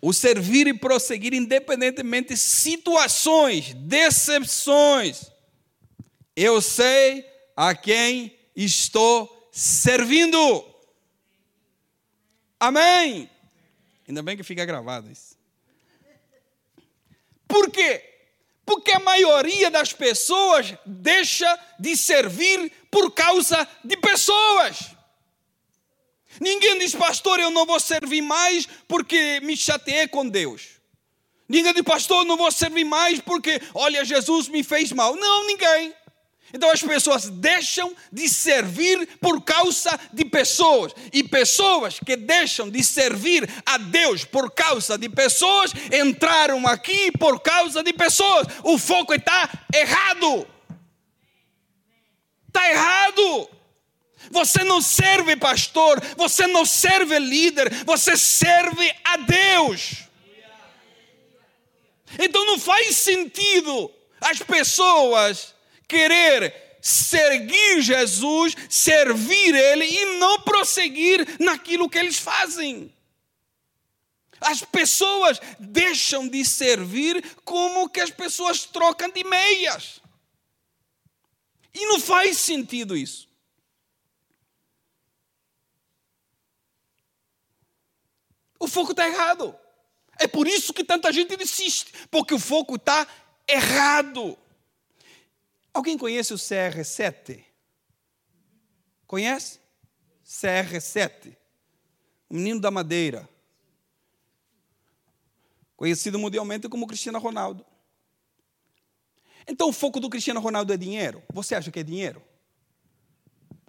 O 0.00 0.14
servir 0.14 0.66
e 0.66 0.72
prosseguir, 0.72 1.34
independentemente 1.34 2.32
de 2.32 2.38
situações, 2.38 3.74
decepções. 3.74 5.30
Eu 6.34 6.62
sei 6.62 7.26
a 7.54 7.74
quem 7.74 8.34
estou 8.56 9.50
servindo. 9.52 10.69
Amém. 12.60 13.30
Ainda 14.06 14.22
bem 14.22 14.36
que 14.36 14.42
fica 14.42 14.66
gravado 14.66 15.10
isso. 15.10 15.34
Por 17.48 17.70
quê? 17.70 18.04
Porque 18.66 18.92
a 18.92 19.00
maioria 19.00 19.70
das 19.70 19.92
pessoas 19.92 20.74
deixa 20.84 21.58
de 21.78 21.96
servir 21.96 22.70
por 22.90 23.10
causa 23.12 23.66
de 23.82 23.96
pessoas. 23.96 24.90
Ninguém 26.38 26.78
diz, 26.78 26.94
pastor, 26.94 27.40
eu 27.40 27.50
não 27.50 27.66
vou 27.66 27.80
servir 27.80 28.20
mais 28.20 28.68
porque 28.86 29.40
me 29.40 29.56
chateei 29.56 30.06
com 30.06 30.28
Deus. 30.28 30.80
Ninguém 31.48 31.72
diz, 31.72 31.82
pastor, 31.82 32.24
não 32.24 32.36
vou 32.36 32.52
servir 32.52 32.84
mais 32.84 33.20
porque, 33.20 33.60
olha, 33.74 34.04
Jesus 34.04 34.46
me 34.46 34.62
fez 34.62 34.92
mal. 34.92 35.16
Não, 35.16 35.46
ninguém. 35.46 35.92
Então 36.52 36.70
as 36.70 36.82
pessoas 36.82 37.28
deixam 37.28 37.94
de 38.12 38.28
servir 38.28 39.06
por 39.20 39.42
causa 39.42 39.98
de 40.12 40.24
pessoas. 40.24 40.92
E 41.12 41.22
pessoas 41.22 41.98
que 42.04 42.16
deixam 42.16 42.68
de 42.68 42.82
servir 42.82 43.48
a 43.64 43.78
Deus 43.78 44.24
por 44.24 44.50
causa 44.50 44.98
de 44.98 45.08
pessoas 45.08 45.72
entraram 45.92 46.66
aqui 46.66 47.12
por 47.12 47.40
causa 47.40 47.82
de 47.82 47.92
pessoas. 47.92 48.46
O 48.64 48.78
foco 48.78 49.14
está 49.14 49.48
errado. 49.72 50.46
Está 52.48 52.70
errado. 52.70 53.48
Você 54.30 54.62
não 54.64 54.82
serve 54.82 55.34
pastor, 55.36 56.00
você 56.16 56.46
não 56.46 56.66
serve 56.66 57.18
líder, 57.18 57.72
você 57.84 58.16
serve 58.16 58.92
a 59.04 59.16
Deus. 59.16 60.04
Então 62.18 62.44
não 62.44 62.58
faz 62.58 62.96
sentido 62.96 63.90
as 64.20 64.40
pessoas 64.40 65.54
querer 65.90 66.78
seguir 66.80 67.82
Jesus, 67.82 68.54
servir 68.68 69.54
Ele 69.54 69.84
e 69.84 70.18
não 70.18 70.40
prosseguir 70.42 71.26
naquilo 71.40 71.90
que 71.90 71.98
eles 71.98 72.16
fazem. 72.16 72.94
As 74.40 74.62
pessoas 74.62 75.38
deixam 75.58 76.28
de 76.28 76.44
servir 76.44 77.22
como 77.44 77.90
que 77.90 78.00
as 78.00 78.10
pessoas 78.10 78.64
trocam 78.64 79.10
de 79.10 79.24
meias. 79.24 80.00
E 81.74 81.84
não 81.86 82.00
faz 82.00 82.38
sentido 82.38 82.96
isso. 82.96 83.28
O 88.58 88.66
foco 88.68 88.92
está 88.92 89.06
errado. 89.06 89.54
É 90.18 90.26
por 90.26 90.46
isso 90.46 90.72
que 90.72 90.84
tanta 90.84 91.12
gente 91.12 91.36
desiste, 91.36 91.92
porque 92.10 92.34
o 92.34 92.38
foco 92.38 92.76
está 92.76 93.06
errado. 93.46 94.38
Alguém 95.72 95.96
conhece 95.96 96.34
o 96.34 96.36
CR7? 96.36 97.44
Conhece? 99.06 99.60
CR7. 100.24 101.36
O 102.28 102.34
menino 102.34 102.60
da 102.60 102.70
madeira. 102.70 103.28
Conhecido 105.76 106.18
mundialmente 106.18 106.68
como 106.68 106.86
Cristiano 106.86 107.18
Ronaldo. 107.18 107.64
Então 109.46 109.68
o 109.68 109.72
foco 109.72 109.98
do 109.98 110.10
Cristiano 110.10 110.40
Ronaldo 110.40 110.72
é 110.72 110.76
dinheiro. 110.76 111.22
Você 111.32 111.54
acha 111.54 111.70
que 111.70 111.80
é 111.80 111.82
dinheiro? 111.82 112.22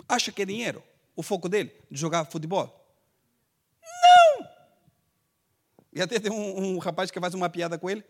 Acha 0.08 0.32
que 0.32 0.42
é 0.42 0.46
dinheiro? 0.46 0.84
O 1.16 1.24
foco 1.24 1.48
dele 1.48 1.74
de 1.90 2.00
jogar 2.00 2.26
futebol? 2.26 2.68
Não! 3.82 4.50
E 5.94 6.02
até 6.02 6.20
tem 6.20 6.32
um, 6.32 6.76
um 6.76 6.78
rapaz 6.78 7.10
que 7.10 7.20
faz 7.20 7.34
uma 7.34 7.50
piada 7.50 7.80
com 7.80 7.90
ele. 7.90 8.04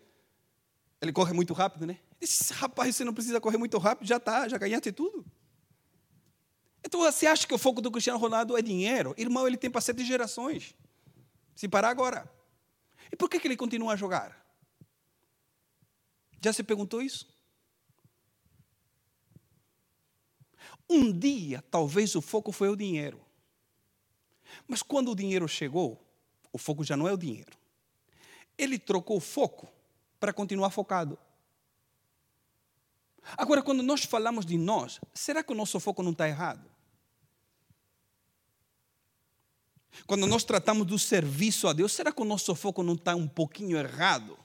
Ele 1.02 1.12
corre 1.12 1.32
muito 1.32 1.52
rápido, 1.52 1.84
né? 1.84 1.98
Esse 2.20 2.52
rapaz, 2.52 2.94
você 2.94 3.04
não 3.04 3.12
precisa 3.12 3.40
correr 3.40 3.58
muito 3.58 3.76
rápido, 3.76 4.06
já 4.06 4.18
está, 4.18 4.48
já 4.48 4.56
ganhaste 4.56 4.92
tudo. 4.92 5.26
Então 6.84 7.00
você 7.00 7.26
acha 7.26 7.44
que 7.44 7.52
o 7.52 7.58
foco 7.58 7.80
do 7.80 7.90
Cristiano 7.90 8.20
Ronaldo 8.20 8.56
é 8.56 8.62
dinheiro? 8.62 9.12
Irmão, 9.18 9.44
ele 9.44 9.56
tem 9.56 9.68
para 9.68 9.80
sete 9.80 10.04
gerações. 10.04 10.76
Se 11.56 11.68
parar 11.68 11.88
agora. 11.88 12.32
E 13.10 13.16
por 13.16 13.28
que, 13.28 13.40
que 13.40 13.48
ele 13.48 13.56
continua 13.56 13.94
a 13.94 13.96
jogar? 13.96 14.46
Já 16.40 16.52
se 16.52 16.62
perguntou 16.62 17.02
isso? 17.02 17.36
Um 20.88 21.10
dia, 21.10 21.62
talvez 21.68 22.14
o 22.14 22.22
foco 22.22 22.52
foi 22.52 22.68
o 22.68 22.76
dinheiro. 22.76 23.20
Mas 24.68 24.84
quando 24.84 25.10
o 25.10 25.16
dinheiro 25.16 25.48
chegou, 25.48 26.00
o 26.52 26.58
foco 26.58 26.84
já 26.84 26.96
não 26.96 27.08
é 27.08 27.12
o 27.12 27.16
dinheiro. 27.18 27.58
Ele 28.56 28.78
trocou 28.78 29.16
o 29.16 29.20
foco 29.20 29.68
para 30.22 30.32
continuar 30.32 30.70
focado. 30.70 31.18
Agora, 33.36 33.60
quando 33.60 33.82
nós 33.82 34.04
falamos 34.04 34.46
de 34.46 34.56
nós, 34.56 35.00
será 35.12 35.42
que 35.42 35.50
o 35.50 35.54
nosso 35.56 35.80
foco 35.80 36.00
não 36.00 36.12
está 36.12 36.28
errado? 36.28 36.70
Quando 40.06 40.24
nós 40.28 40.44
tratamos 40.44 40.86
do 40.86 40.96
serviço 40.96 41.66
a 41.66 41.72
Deus, 41.72 41.92
será 41.92 42.12
que 42.12 42.22
o 42.22 42.24
nosso 42.24 42.54
foco 42.54 42.84
não 42.84 42.94
está 42.94 43.16
um 43.16 43.26
pouquinho 43.26 43.76
errado? 43.76 44.38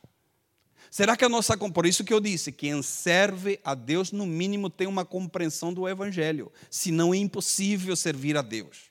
Será 0.90 1.16
que 1.16 1.24
a 1.24 1.30
nossa. 1.30 1.56
Por 1.56 1.86
isso 1.86 2.04
que 2.04 2.12
eu 2.12 2.20
disse: 2.20 2.52
quem 2.52 2.82
serve 2.82 3.60
a 3.64 3.76
Deus, 3.76 4.12
no 4.12 4.26
mínimo, 4.26 4.72
tem 4.72 4.88
uma 4.88 5.06
compreensão 5.06 5.72
do 5.72 5.88
Evangelho. 5.88 6.52
Senão 6.72 7.14
é 7.14 7.18
impossível 7.18 7.96
servir 7.96 8.36
a 8.36 8.42
Deus. 8.42 8.90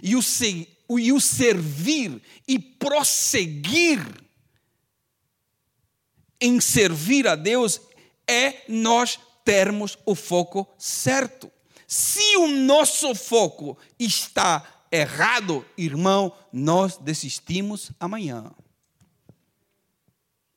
E 0.00 0.14
o, 0.14 0.20
e 0.96 1.12
o 1.12 1.20
servir 1.20 2.22
e 2.46 2.56
prosseguir 2.56 3.98
em 6.42 6.60
servir 6.60 7.28
a 7.28 7.36
Deus 7.36 7.80
é 8.26 8.64
nós 8.68 9.18
termos 9.44 9.96
o 10.04 10.16
foco 10.16 10.68
certo. 10.76 11.50
Se 11.86 12.36
o 12.36 12.48
nosso 12.48 13.14
foco 13.14 13.78
está 13.96 14.84
errado, 14.90 15.64
irmão, 15.78 16.36
nós 16.52 16.96
desistimos 16.96 17.92
amanhã. 18.00 18.52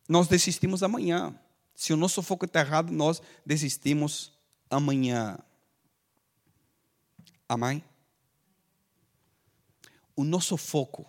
Nós 0.09 0.27
desistimos 0.27 0.81
amanhã. 0.81 1.39
Se 1.75 1.93
o 1.93 1.97
nosso 1.97 2.23
foco 2.23 2.45
está 2.45 2.61
errado, 2.61 2.91
nós 2.91 3.21
desistimos 3.45 4.33
amanhã. 4.69 5.37
Amém? 7.47 7.83
O 10.15 10.23
nosso 10.23 10.57
foco, 10.57 11.05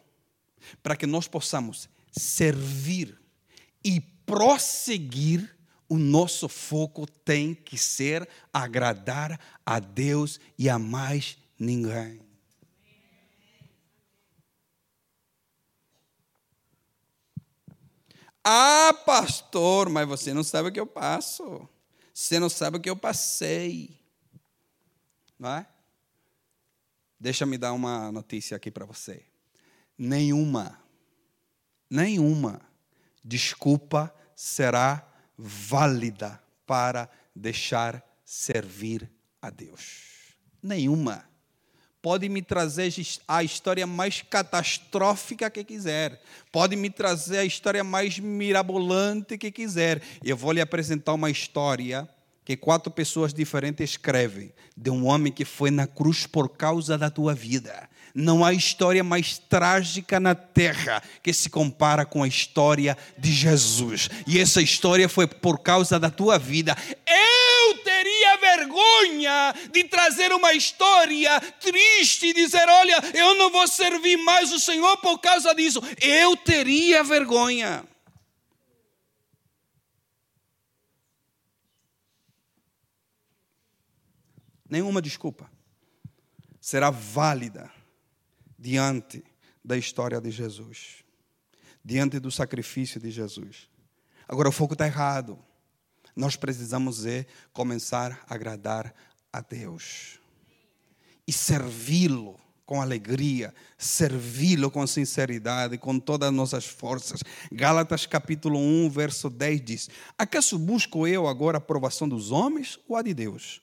para 0.83 0.97
que 0.97 1.07
nós 1.07 1.27
possamos 1.27 1.89
servir 2.11 3.26
e 3.87 4.01
prosseguir, 4.01 5.57
o 5.89 5.97
nosso 5.97 6.49
foco 6.49 7.07
tem 7.07 7.55
que 7.55 7.79
ser 7.79 8.29
agradar 8.53 9.39
a 9.65 9.79
Deus 9.79 10.41
e 10.59 10.69
a 10.69 10.77
mais 10.77 11.39
ninguém. 11.57 12.21
Ah, 18.43 18.93
pastor, 19.07 19.89
mas 19.89 20.09
você 20.09 20.35
não 20.35 20.43
sabe 20.43 20.69
o 20.69 20.73
que 20.73 20.81
eu 20.81 20.87
passo. 20.87 21.69
Você 22.13 22.41
não 22.41 22.49
sabe 22.49 22.79
o 22.79 22.81
que 22.81 22.91
eu 22.91 22.97
passei. 22.97 24.01
Não 25.39 25.51
é? 25.51 25.67
Deixa-me 27.21 27.57
dar 27.57 27.73
uma 27.73 28.11
notícia 28.11 28.57
aqui 28.57 28.69
para 28.69 28.85
você. 28.85 29.25
Nenhuma, 29.97 30.81
nenhuma 31.89 32.61
desculpa 33.27 34.15
será 34.37 35.05
válida 35.37 36.41
para 36.65 37.11
deixar 37.35 38.03
servir 38.25 39.11
a 39.43 39.51
Deus. 39.51 40.37
Nenhuma. 40.63 41.25
Pode 42.01 42.29
me 42.29 42.41
trazer 42.41 42.93
a 43.27 43.43
história 43.43 43.85
mais 43.85 44.23
catastrófica 44.23 45.51
que 45.51 45.65
quiser. 45.65 46.23
Pode 46.53 46.77
me 46.77 46.89
trazer 46.89 47.39
a 47.39 47.45
história 47.45 47.83
mais 47.83 48.19
mirabolante 48.21 49.37
que 49.37 49.51
quiser. 49.51 50.01
Eu 50.23 50.37
vou 50.37 50.53
lhe 50.53 50.61
apresentar 50.61 51.15
uma 51.15 51.31
história 51.31 52.09
que 52.45 52.57
quatro 52.57 52.93
pessoas 52.93 53.35
diferentes 53.35 53.91
escrevem 53.91 54.53
de 54.77 54.89
um 54.89 55.05
homem 55.05 55.33
que 55.33 55.45
foi 55.45 55.73
na 55.73 55.85
cruz 55.85 56.29
por 56.29 56.51
causa 56.51 56.97
da 56.97 57.11
tua 57.11 57.35
vida. 57.35 57.89
Não 58.19 58.43
há 58.43 58.55
história 58.55 59.05
mais 59.05 59.37
trágica 59.37 60.19
na 60.19 60.35
terra 60.35 61.03
que 61.23 61.35
se 61.35 61.51
compara 61.51 62.07
com 62.07 62.23
a 62.23 62.27
história 62.27 62.97
de 63.19 63.31
Jesus. 63.31 64.09
E 64.27 64.41
essa 64.41 64.63
história 64.63 65.07
foi 65.07 65.27
por 65.27 65.59
causa 65.59 66.01
da 66.01 66.09
tua 66.09 66.39
vida. 66.39 66.75
Eu 67.07 67.79
teria 67.85 68.39
vergonha 68.39 69.55
de 69.71 69.85
trazer 69.85 70.33
uma 70.33 70.55
história 70.55 71.39
triste 71.61 72.29
e 72.29 72.33
dizer: 72.33 72.67
Olha, 72.67 72.97
eu 73.13 73.35
não 73.35 73.51
vou 73.51 73.69
servir 73.69 74.17
mais 74.17 74.51
o 74.51 74.59
Senhor 74.59 74.97
por 74.97 75.19
causa 75.19 75.55
disso. 75.55 75.83
Eu 76.01 76.35
teria 76.39 77.05
vergonha. 77.05 77.85
Nenhuma 84.71 85.03
desculpa 85.03 85.51
será 86.63 86.89
válida 86.89 87.76
diante 88.67 89.23
da 89.65 89.79
história 89.79 90.21
de 90.21 90.29
Jesus, 90.29 91.05
diante 91.85 92.19
do 92.19 92.33
sacrifício 92.33 93.01
de 93.01 93.13
Jesus. 93.13 93.69
Agora 94.27 94.49
o 94.49 94.53
foco 94.53 94.73
está 94.73 94.85
errado. 94.85 95.39
Nós 96.17 96.35
precisamos 96.35 97.07
é 97.07 97.27
começar 97.53 98.25
a 98.29 98.35
agradar 98.35 98.93
a 99.33 99.41
Deus 99.41 100.19
e 101.29 101.33
servi-lo 101.33 102.41
com 102.65 102.83
alegria, 102.83 103.55
servi-lo 103.79 104.69
com 104.69 104.85
sinceridade, 104.85 105.79
com 105.79 106.01
todas 106.01 106.29
as 106.29 106.35
nossas 106.35 106.67
forças. 106.67 107.21
Gálatas 107.53 108.05
capítulo 108.05 108.59
1, 108.59 108.91
verso 108.91 109.31
10 109.31 109.65
diz: 109.65 109.91
Acaso 110.19 110.59
busco 110.59 111.07
eu 111.07 111.29
agora 111.29 111.59
a 111.59 111.63
aprovação 111.63 112.09
dos 112.09 112.33
homens 112.33 112.81
ou 112.89 112.97
a 112.97 113.03
de 113.03 113.15
Deus? 113.15 113.63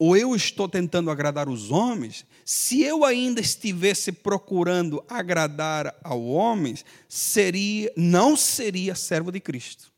Ou 0.00 0.16
eu 0.16 0.34
estou 0.34 0.66
tentando 0.66 1.10
agradar 1.10 1.46
os 1.46 1.70
homens, 1.70 2.24
se 2.42 2.80
eu 2.80 3.04
ainda 3.04 3.38
estivesse 3.38 4.10
procurando 4.10 5.04
agradar 5.06 5.94
ao 6.02 6.24
homem, 6.24 6.74
seria, 7.06 7.92
não 7.94 8.34
seria 8.34 8.94
servo 8.94 9.30
de 9.30 9.38
Cristo. 9.40 9.92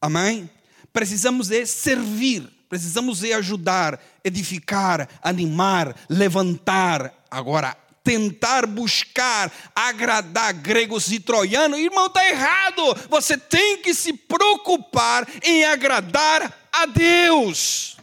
Amém? 0.00 0.48
Precisamos 0.92 1.50
é 1.50 1.66
servir, 1.66 2.48
precisamos 2.68 3.24
é 3.24 3.32
ajudar, 3.32 4.00
edificar, 4.22 5.08
animar, 5.20 5.96
levantar. 6.08 7.26
Agora, 7.28 7.76
tentar 8.04 8.64
buscar 8.64 9.52
agradar 9.74 10.52
gregos 10.52 11.10
e 11.10 11.18
troianos, 11.18 11.80
irmão, 11.80 12.06
está 12.06 12.24
errado. 12.28 12.96
Você 13.10 13.36
tem 13.36 13.78
que 13.78 13.92
se 13.92 14.12
preocupar 14.12 15.26
em 15.42 15.64
agradar 15.64 16.68
a 16.72 16.86
Deus. 16.86 17.95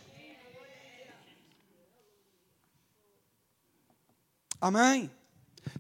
Amém? 4.63 5.11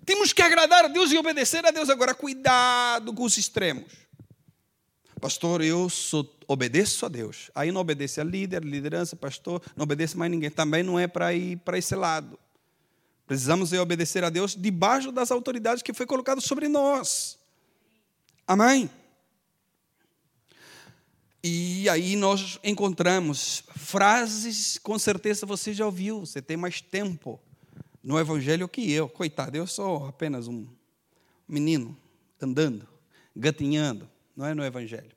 Temos 0.05 0.33
que 0.33 0.41
agradar 0.41 0.83
a 0.83 0.87
Deus 0.89 1.09
e 1.09 1.17
obedecer 1.17 1.65
a 1.65 1.71
Deus. 1.71 1.89
Agora, 1.89 2.13
cuidado 2.13 3.13
com 3.13 3.23
os 3.23 3.37
extremos. 3.37 3.89
Pastor, 5.21 5.61
eu 5.61 5.89
sou, 5.89 6.29
obedeço 6.49 7.05
a 7.05 7.09
Deus. 7.09 7.49
Aí 7.55 7.71
não 7.71 7.79
obedece 7.79 8.19
a 8.19 8.25
líder, 8.25 8.61
liderança, 8.61 9.15
pastor, 9.15 9.61
não 9.73 9.83
obedece 9.83 10.17
mais 10.17 10.29
ninguém. 10.29 10.51
Também 10.51 10.83
não 10.83 10.99
é 10.99 11.07
para 11.07 11.33
ir 11.33 11.59
para 11.59 11.77
esse 11.77 11.95
lado. 11.95 12.37
Precisamos 13.25 13.71
obedecer 13.71 14.21
a 14.25 14.29
Deus 14.29 14.53
debaixo 14.53 15.13
das 15.13 15.31
autoridades 15.31 15.81
que 15.81 15.93
foi 15.93 16.05
colocado 16.05 16.41
sobre 16.41 16.67
nós. 16.67 17.39
Amém? 18.45 18.89
E 21.41 21.87
aí 21.87 22.17
nós 22.17 22.59
encontramos 22.61 23.63
frases, 23.77 24.77
com 24.77 24.99
certeza 24.99 25.45
você 25.45 25.73
já 25.73 25.85
ouviu, 25.85 26.19
você 26.19 26.41
tem 26.41 26.57
mais 26.57 26.81
tempo 26.81 27.39
no 28.03 28.19
Evangelho 28.19 28.67
que 28.67 28.91
eu. 28.91 29.07
Coitado, 29.07 29.55
eu 29.55 29.65
sou 29.65 30.07
apenas 30.07 30.47
um 30.47 30.67
menino 31.47 31.97
andando, 32.41 32.87
gatinhando, 33.33 34.09
não 34.35 34.45
é 34.45 34.53
no 34.53 34.63
Evangelho. 34.63 35.15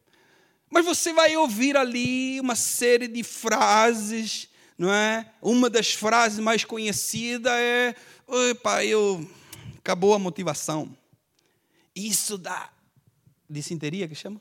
Mas 0.71 0.85
você 0.85 1.13
vai 1.13 1.37
ouvir 1.37 1.77
ali 1.77 2.41
uma 2.41 2.55
série 2.55 3.09
de 3.09 3.23
frases, 3.25 4.49
não 4.79 4.93
é? 4.93 5.33
Uma 5.43 5.69
das 5.69 5.93
frases 5.93 6.39
mais 6.39 6.65
conhecidas 6.65 7.53
é: 7.53 7.95
Opa, 8.27 8.85
eu. 8.85 9.29
Acabou 9.79 10.15
a 10.15 10.19
motivação. 10.19 10.97
Isso 11.95 12.37
dá. 12.37 12.71
Dissenteria 13.49 14.09
que 14.09 14.15
chama? 14.15 14.41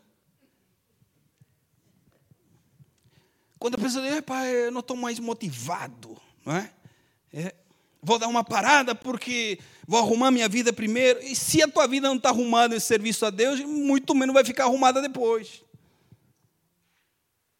Quando 3.59 3.75
a 3.75 3.77
pessoa 3.77 4.07
diz: 4.07 4.21
Pai, 4.21 4.67
eu 4.67 4.71
não 4.71 4.79
estou 4.79 4.97
mais 4.97 5.19
motivado, 5.19 6.19
não 6.43 6.55
é? 6.55 6.73
é 7.31 7.55
vou 8.05 8.19
dar 8.19 8.27
uma 8.27 8.43
parada 8.43 8.93
porque 8.93 9.57
vou 9.87 9.99
arrumar 9.99 10.29
minha 10.29 10.47
vida 10.47 10.71
primeiro. 10.71 11.19
E 11.23 11.35
se 11.35 11.63
a 11.63 11.67
tua 11.67 11.87
vida 11.87 12.07
não 12.07 12.17
está 12.17 12.29
arrumada 12.29 12.75
em 12.75 12.79
serviço 12.79 13.25
a 13.25 13.31
Deus, 13.31 13.59
muito 13.61 14.13
menos 14.13 14.31
vai 14.31 14.45
ficar 14.45 14.65
arrumada 14.65 15.01
depois. 15.01 15.63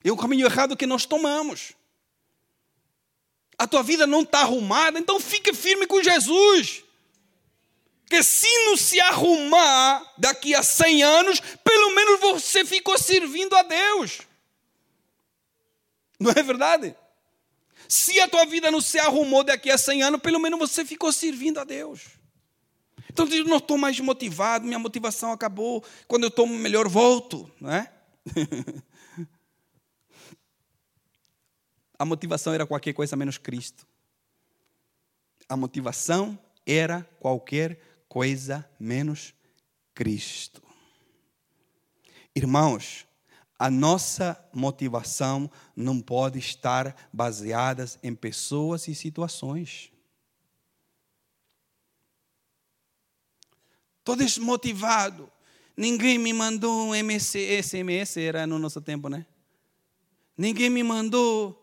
É 0.04 0.12
o 0.12 0.16
caminho 0.16 0.46
errado 0.46 0.78
que 0.78 0.86
nós 0.86 1.08
tomamos. 1.08 1.74
A 3.58 3.66
tua 3.66 3.82
vida 3.82 4.06
não 4.06 4.22
está 4.22 4.42
arrumada, 4.42 5.00
então 5.00 5.20
fique 5.20 5.52
firme 5.52 5.88
com 5.88 6.04
Jesus. 6.04 6.84
Que 8.08 8.22
se 8.22 8.48
não 8.66 8.78
se 8.78 9.02
arrumar 9.02 10.14
daqui 10.16 10.54
a 10.54 10.62
100 10.62 11.02
anos, 11.02 11.40
pelo 11.64 11.96
menos 11.96 12.20
você 12.20 12.64
ficou 12.64 13.00
servindo 13.00 13.56
a 13.56 13.64
Deus. 13.64 14.20
Não 16.20 16.30
é 16.30 16.44
verdade? 16.44 16.96
Se 17.88 18.20
a 18.20 18.28
tua 18.28 18.46
vida 18.46 18.72
não 18.72 18.82
se 18.82 18.98
arrumou 19.00 19.44
daqui 19.44 19.70
a 19.70 19.78
100 19.78 20.04
anos, 20.04 20.22
pelo 20.22 20.40
menos 20.40 20.60
você 20.60 20.84
ficou 20.86 21.12
servindo 21.12 21.60
a 21.60 21.64
Deus. 21.64 22.02
Então, 23.10 23.28
eu 23.28 23.46
não 23.46 23.58
estou 23.58 23.78
mais 23.78 24.00
motivado, 24.00 24.66
minha 24.66 24.80
motivação 24.80 25.32
acabou. 25.32 25.84
Quando 26.08 26.24
eu 26.24 26.30
estou 26.30 26.46
melhor, 26.48 26.88
volto, 26.88 27.50
não 27.62 27.72
é? 27.72 27.92
a 31.98 32.06
motivação 32.06 32.54
era 32.54 32.66
qualquer 32.66 32.94
coisa 32.94 33.16
menos 33.16 33.38
Cristo. 33.38 33.88
A 35.48 35.56
motivação 35.56 36.38
era 36.66 37.08
qualquer 37.20 37.80
coisa 38.10 38.68
menos 38.80 39.34
Cristo. 39.94 40.62
Irmãos, 42.36 43.06
a 43.58 43.70
nossa 43.70 44.38
motivação 44.54 45.50
não 45.76 46.02
pode 46.02 46.40
estar 46.40 47.10
baseada 47.12 47.86
em 48.04 48.14
pessoas 48.14 48.88
e 48.88 48.96
situações. 48.96 49.92
Estou 54.00 54.16
desmotivado. 54.16 55.32
Ninguém 55.76 56.18
me 56.18 56.32
mandou 56.32 56.88
um 56.88 56.96
MC, 56.96 57.62
SMS, 57.62 58.18
era 58.18 58.46
no 58.46 58.60
nosso 58.60 58.82
tempo, 58.82 59.10
né? 59.10 59.26
Ninguém 60.38 60.70
me 60.70 60.84
mandou. 60.84 61.62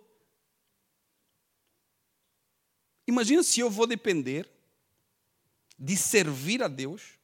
Imagina 3.07 3.43
se 3.43 3.61
eu 3.61 3.71
vou 3.71 3.87
depender 3.87 4.51
de 5.79 5.97
servir 5.97 6.63
a 6.63 6.69
Deus 6.69 7.19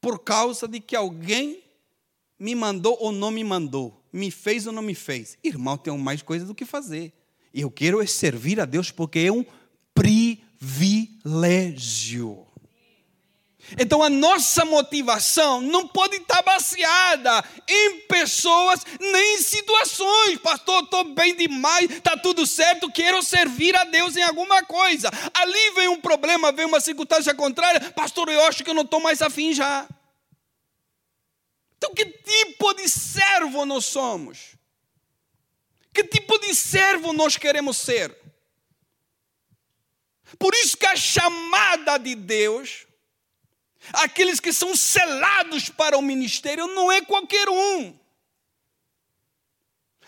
por 0.00 0.18
causa 0.18 0.68
de 0.68 0.80
que 0.80 0.94
alguém 0.94 1.63
me 2.38 2.54
mandou 2.54 2.96
ou 3.00 3.10
não 3.12 3.30
me 3.30 3.42
mandou, 3.44 4.04
me 4.12 4.30
fez 4.30 4.66
ou 4.66 4.72
não 4.72 4.82
me 4.82 4.94
fez. 4.94 5.36
Irmão, 5.42 5.76
tenho 5.76 5.98
mais 5.98 6.22
coisa 6.22 6.44
do 6.44 6.54
que 6.54 6.64
fazer. 6.64 7.12
Eu 7.52 7.70
quero 7.70 8.02
é 8.02 8.06
servir 8.06 8.60
a 8.60 8.64
Deus 8.64 8.90
porque 8.90 9.20
é 9.20 9.32
um 9.32 9.44
privilégio. 9.94 11.24
Então 13.78 14.02
a 14.02 14.10
nossa 14.10 14.64
motivação 14.64 15.60
não 15.60 15.88
pode 15.88 16.16
estar 16.16 16.42
baseada 16.42 17.44
em 17.68 18.00
pessoas 18.00 18.80
nem 19.00 19.36
em 19.36 19.42
situações. 19.42 20.38
Pastor, 20.38 20.84
estou 20.84 21.04
bem 21.14 21.34
demais, 21.34 21.90
está 21.90 22.16
tudo 22.16 22.46
certo, 22.46 22.90
quero 22.90 23.22
servir 23.22 23.74
a 23.74 23.84
Deus 23.84 24.16
em 24.16 24.22
alguma 24.22 24.62
coisa. 24.64 25.10
Ali 25.32 25.70
vem 25.74 25.88
um 25.88 26.00
problema, 26.00 26.52
vem 26.52 26.66
uma 26.66 26.80
circunstância 26.80 27.34
contrária. 27.34 27.80
Pastor, 27.92 28.28
eu 28.28 28.44
acho 28.44 28.62
que 28.62 28.70
eu 28.70 28.74
não 28.74 28.82
estou 28.82 29.00
mais 29.00 29.22
afim 29.22 29.52
já. 29.52 29.88
Então, 31.84 31.94
que 31.94 32.06
tipo 32.06 32.72
de 32.74 32.88
servo 32.88 33.66
nós 33.66 33.84
somos? 33.84 34.56
Que 35.92 36.02
tipo 36.02 36.38
de 36.38 36.54
servo 36.54 37.12
nós 37.12 37.36
queremos 37.36 37.76
ser? 37.76 38.16
Por 40.38 40.54
isso 40.54 40.76
que 40.76 40.86
a 40.86 40.96
chamada 40.96 41.98
de 41.98 42.14
Deus 42.14 42.86
Aqueles 43.92 44.40
que 44.40 44.52
são 44.52 44.74
selados 44.74 45.68
para 45.68 45.98
o 45.98 46.02
ministério 46.02 46.66
não 46.68 46.90
é 46.90 47.02
qualquer 47.02 47.48
um. 47.48 47.98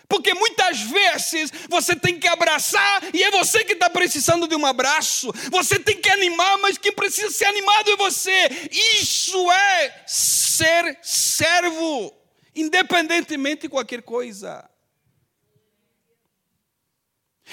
Porque 0.09 0.33
muitas 0.33 0.79
vezes 0.81 1.51
você 1.69 1.95
tem 1.95 2.17
que 2.17 2.27
abraçar 2.27 3.03
e 3.13 3.21
é 3.23 3.29
você 3.29 3.63
que 3.65 3.73
está 3.73 3.89
precisando 3.89 4.47
de 4.47 4.55
um 4.55 4.65
abraço. 4.65 5.33
Você 5.51 5.77
tem 5.77 5.99
que 5.99 6.09
animar, 6.09 6.57
mas 6.59 6.77
quem 6.77 6.93
precisa 6.93 7.29
ser 7.29 7.45
animado 7.45 7.91
é 7.91 7.95
você. 7.97 8.69
Isso 8.71 9.51
é 9.51 10.03
ser 10.07 10.97
servo, 11.03 12.13
independentemente 12.55 13.63
de 13.63 13.69
qualquer 13.69 14.01
coisa. 14.01 14.69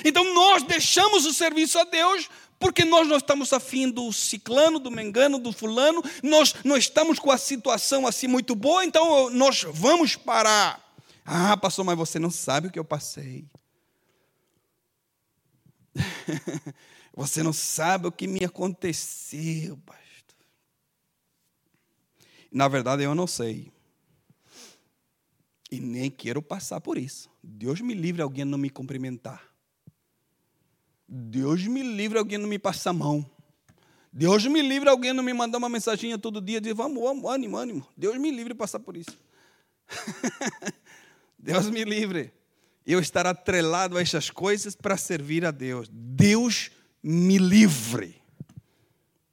Então 0.05 0.33
nós 0.33 0.63
deixamos 0.63 1.27
o 1.27 1.33
serviço 1.33 1.79
a 1.79 1.85
Deus 1.85 2.29
porque 2.59 2.85
nós 2.85 3.07
não 3.07 3.17
estamos 3.17 3.53
afim 3.53 3.91
do 3.91 4.13
ciclano, 4.13 4.79
do 4.79 4.91
mengano, 4.91 5.39
do 5.39 5.53
fulano, 5.53 6.03
nós 6.23 6.55
não 6.65 6.77
estamos 6.77 7.19
com 7.19 7.31
a 7.31 7.37
situação 7.37 8.07
assim 8.07 8.27
muito 8.27 8.55
boa, 8.55 8.85
então 8.85 9.29
nós 9.31 9.67
vamos 9.69 10.17
parar. 10.17 10.84
Ah, 11.25 11.57
pastor, 11.57 11.85
mas 11.85 11.97
você 11.97 12.19
não 12.19 12.31
sabe 12.31 12.69
o 12.69 12.71
que 12.71 12.79
eu 12.79 12.85
passei. 12.85 13.49
você 17.15 17.43
não 17.43 17.53
sabe 17.53 18.07
o 18.07 18.13
que 18.13 18.27
me 18.27 18.45
aconteceu, 18.45 19.79
pastor. 19.79 20.05
Na 22.53 22.69
verdade, 22.69 23.03
eu 23.03 23.15
não 23.15 23.27
sei. 23.27 23.73
E 25.71 25.81
nem 25.81 26.11
quero 26.11 26.43
passar 26.43 26.81
por 26.81 26.99
isso. 26.99 27.31
Deus 27.43 27.81
me 27.81 27.95
livre 27.95 28.23
alguém 28.23 28.45
não 28.45 28.59
me 28.59 28.69
cumprimentar. 28.69 29.43
Deus 31.09 31.67
me 31.67 31.83
livre 31.83 32.19
alguém 32.19 32.39
não 32.39 32.49
me 32.49 32.59
passar 32.59 32.91
a 32.91 32.93
mão. 32.93 33.29
Deus 34.13 34.47
me 34.47 34.63
livre 34.63 34.89
alguém 34.89 35.13
não 35.13 35.25
me 35.25 35.33
mandar 35.33 35.59
uma 35.59 35.69
mensagem 35.69 36.17
todo 36.19 36.41
dia 36.41 36.61
de 36.61 36.73
vamos, 36.73 37.03
vamos, 37.03 37.29
ânimo, 37.29 37.57
ânimo. 37.57 37.87
Deus 37.97 38.17
me 38.19 38.31
livre 38.31 38.55
passar 38.55 38.79
por 38.79 38.97
isso. 38.97 39.19
Deus 41.45 41.69
me 41.69 41.85
livre. 41.85 42.33
Eu 42.87 42.99
estar 42.99 43.27
atrelado 43.27 43.99
a 43.99 44.03
essas 44.03 44.31
coisas 44.31 44.75
para 44.75 44.97
servir 44.97 45.45
a 45.45 45.51
Deus. 45.51 45.89
Deus 45.93 46.71
me 47.03 47.37
livre. 47.37 48.17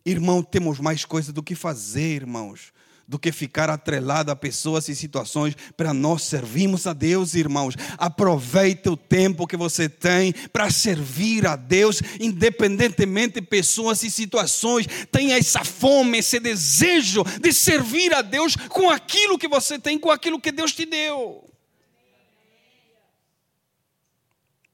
Irmão, 0.06 0.44
temos 0.44 0.80
mais 0.80 1.06
coisa 1.06 1.32
do 1.32 1.42
que 1.42 1.56
fazer, 1.56 2.16
irmãos 2.16 2.74
do 3.08 3.20
que 3.20 3.30
ficar 3.34 3.70
atrelado 3.70 4.32
a 4.32 4.36
pessoas 4.38 4.88
e 4.88 4.96
situações 4.96 5.54
para 5.76 5.94
nós 5.94 6.24
servirmos 6.24 6.88
a 6.88 6.94
Deus, 6.94 7.34
irmãos. 7.34 7.76
Aproveite 7.98 8.88
o 8.88 8.96
tempo 8.96 9.46
que 9.46 9.58
você 9.58 9.90
tem 9.90 10.32
para 10.54 10.72
servir 10.72 11.46
a 11.46 11.58
Deus, 11.58 12.02
independentemente 12.22 13.42
de 13.42 13.42
pessoas 13.42 14.02
e 14.04 14.10
situações. 14.10 14.88
Tenha 15.12 15.38
essa 15.38 15.66
fome, 15.66 16.20
esse 16.20 16.40
desejo 16.40 17.26
de 17.42 17.52
servir 17.52 18.14
a 18.14 18.22
Deus 18.22 18.56
com 18.56 18.90
aquilo 18.90 19.38
que 19.38 19.50
você 19.50 19.78
tem, 19.78 20.00
com 20.00 20.10
aquilo 20.10 20.40
que 20.40 20.50
Deus 20.50 20.72
te 20.72 20.86
deu. 20.86 21.51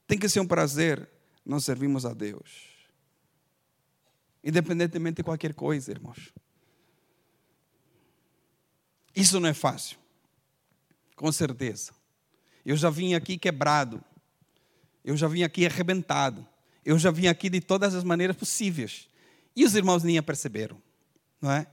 Tem 0.08 0.18
que 0.18 0.28
ser 0.28 0.40
um 0.40 0.46
prazer 0.46 1.06
nós 1.44 1.64
servimos 1.64 2.06
a 2.06 2.14
Deus. 2.14 2.66
Independentemente 4.42 5.16
de 5.16 5.22
qualquer 5.22 5.52
coisa, 5.52 5.90
irmãos. 5.90 6.32
Isso 9.14 9.38
não 9.38 9.48
é 9.48 9.54
fácil. 9.54 9.98
Com 11.14 11.30
certeza. 11.30 11.92
Eu 12.64 12.74
já 12.74 12.88
vim 12.88 13.12
aqui 13.12 13.36
quebrado. 13.36 14.02
Eu 15.04 15.14
já 15.14 15.28
vim 15.28 15.42
aqui 15.42 15.66
arrebentado. 15.66 16.46
Eu 16.84 16.98
já 16.98 17.10
vim 17.10 17.26
aqui 17.26 17.50
de 17.50 17.60
todas 17.60 17.94
as 17.94 18.02
maneiras 18.02 18.36
possíveis. 18.36 19.08
E 19.54 19.62
os 19.62 19.74
irmãos 19.74 20.02
nem 20.02 20.22
perceberam, 20.22 20.80
não 21.40 21.50
é? 21.50 21.66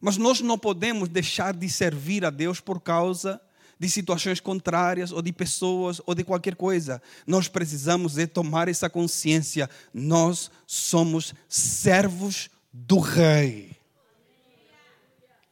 Mas 0.00 0.16
nós 0.16 0.40
não 0.40 0.58
podemos 0.58 1.08
deixar 1.08 1.52
de 1.54 1.68
servir 1.68 2.24
a 2.24 2.30
Deus 2.30 2.60
por 2.60 2.80
causa 2.80 3.40
de 3.78 3.88
situações 3.88 4.40
contrárias 4.40 5.12
ou 5.12 5.22
de 5.22 5.32
pessoas 5.32 6.00
ou 6.06 6.14
de 6.14 6.24
qualquer 6.24 6.54
coisa. 6.54 7.02
Nós 7.26 7.48
precisamos 7.48 8.14
de 8.14 8.26
tomar 8.26 8.68
essa 8.68 8.88
consciência. 8.88 9.68
Nós 9.92 10.50
somos 10.66 11.34
servos 11.48 12.50
do 12.72 12.98
Rei. 12.98 13.76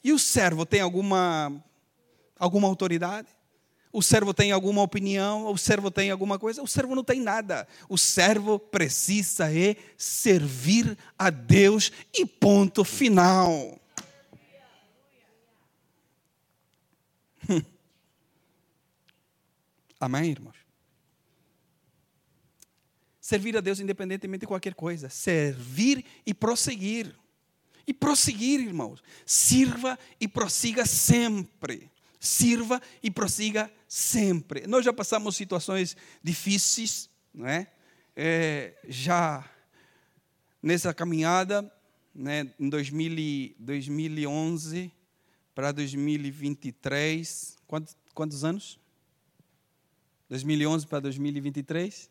E 0.05 0.13
o 0.13 0.19
servo 0.19 0.67
tem 0.67 0.81
alguma, 0.81 1.53
alguma 2.39 2.67
autoridade? 2.67 3.29
O 3.93 4.03
servo 4.03 4.33
tem 4.33 4.51
alguma 4.51 4.81
opinião? 4.83 5.47
O 5.53 5.59
servo 5.59 5.91
tem 5.91 6.11
alguma 6.11 6.39
coisa? 6.39 6.63
O 6.63 6.67
servo 6.67 6.95
não 6.95 7.05
tem 7.05 7.21
nada. 7.21 7.69
O 7.89 7.99
servo 7.99 8.59
precisa 8.59 9.55
é 9.55 9.77
servir 9.99 10.97
a 11.19 11.29
Deus 11.29 11.93
e 12.15 12.25
ponto 12.25 12.85
final. 12.85 13.79
Amém, 20.03 20.33
irmãos? 20.33 20.57
Servir 23.21 23.57
a 23.57 23.61
Deus 23.61 23.79
independentemente 23.79 24.41
de 24.41 24.49
qualquer 24.49 24.75
coisa. 24.75 25.09
Servir 25.09 26.05
e 26.27 26.35
prosseguir. 26.35 27.15
E 27.87 27.95
prosseguir, 27.95 28.59
irmãos. 28.59 29.01
Sirva 29.25 29.97
e 30.21 30.27
prossiga 30.27 30.85
sempre. 30.85 31.89
Sirva 32.19 32.83
e 33.01 33.13
prossiga 33.13 33.73
sempre. 33.87 34.67
Nós 34.67 34.85
já 34.85 34.93
passamos 34.93 35.37
situações 35.37 35.97
difíceis, 36.21 37.09
não 37.33 37.47
é? 37.47 37.69
é 38.17 38.75
já 38.89 39.49
nessa 40.61 40.93
caminhada, 40.93 41.73
né, 42.13 42.53
em 42.59 42.69
2000, 42.69 43.55
2011 43.57 44.93
para 45.55 45.71
2023, 45.71 47.57
quantos, 47.69 47.97
quantos 48.13 48.43
anos? 48.43 48.82
2011 50.33 50.87
para 50.87 51.01
2023? 51.01 52.09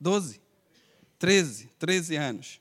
12. 0.00 0.40
13, 1.18 1.70
13 1.78 2.16
anos. 2.16 2.60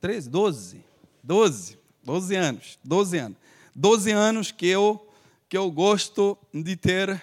13, 0.00 0.30
12. 0.30 0.84
12, 1.22 1.78
12 2.02 2.34
anos, 2.34 2.78
12 2.82 3.18
anos. 3.18 3.38
12 3.76 4.10
anos 4.10 4.50
que 4.50 4.66
eu, 4.66 5.06
que 5.50 5.56
eu 5.58 5.70
gosto 5.70 6.38
de 6.52 6.76
ter 6.76 7.22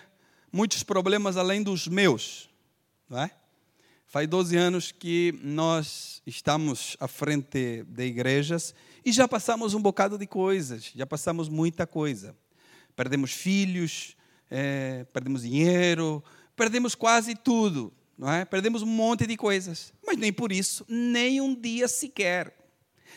muitos 0.51 0.83
problemas 0.83 1.35
além 1.35 1.63
dos 1.63 1.87
meus. 1.87 2.47
Não 3.09 3.23
é? 3.23 3.31
Faz 4.05 4.27
12 4.27 4.55
anos 4.55 4.91
que 4.91 5.33
nós 5.41 6.21
estamos 6.27 6.95
à 6.99 7.07
frente 7.07 7.83
de 7.87 8.05
igrejas 8.05 8.75
e 9.03 9.11
já 9.11 9.27
passamos 9.27 9.73
um 9.73 9.81
bocado 9.81 10.15
de 10.15 10.27
coisas, 10.27 10.91
já 10.95 11.07
passamos 11.07 11.49
muita 11.49 11.87
coisa. 11.87 12.35
Perdemos 12.95 13.31
filhos, 13.31 14.15
é, 14.51 15.05
perdemos 15.05 15.41
dinheiro, 15.41 16.23
perdemos 16.61 16.93
quase 16.93 17.33
tudo, 17.33 17.91
não 18.15 18.31
é? 18.31 18.45
Perdemos 18.45 18.83
um 18.83 18.85
monte 18.85 19.25
de 19.25 19.35
coisas, 19.35 19.91
mas 20.05 20.15
nem 20.15 20.31
por 20.31 20.51
isso, 20.51 20.85
nem 20.87 21.41
um 21.41 21.55
dia 21.55 21.87
sequer 21.87 22.55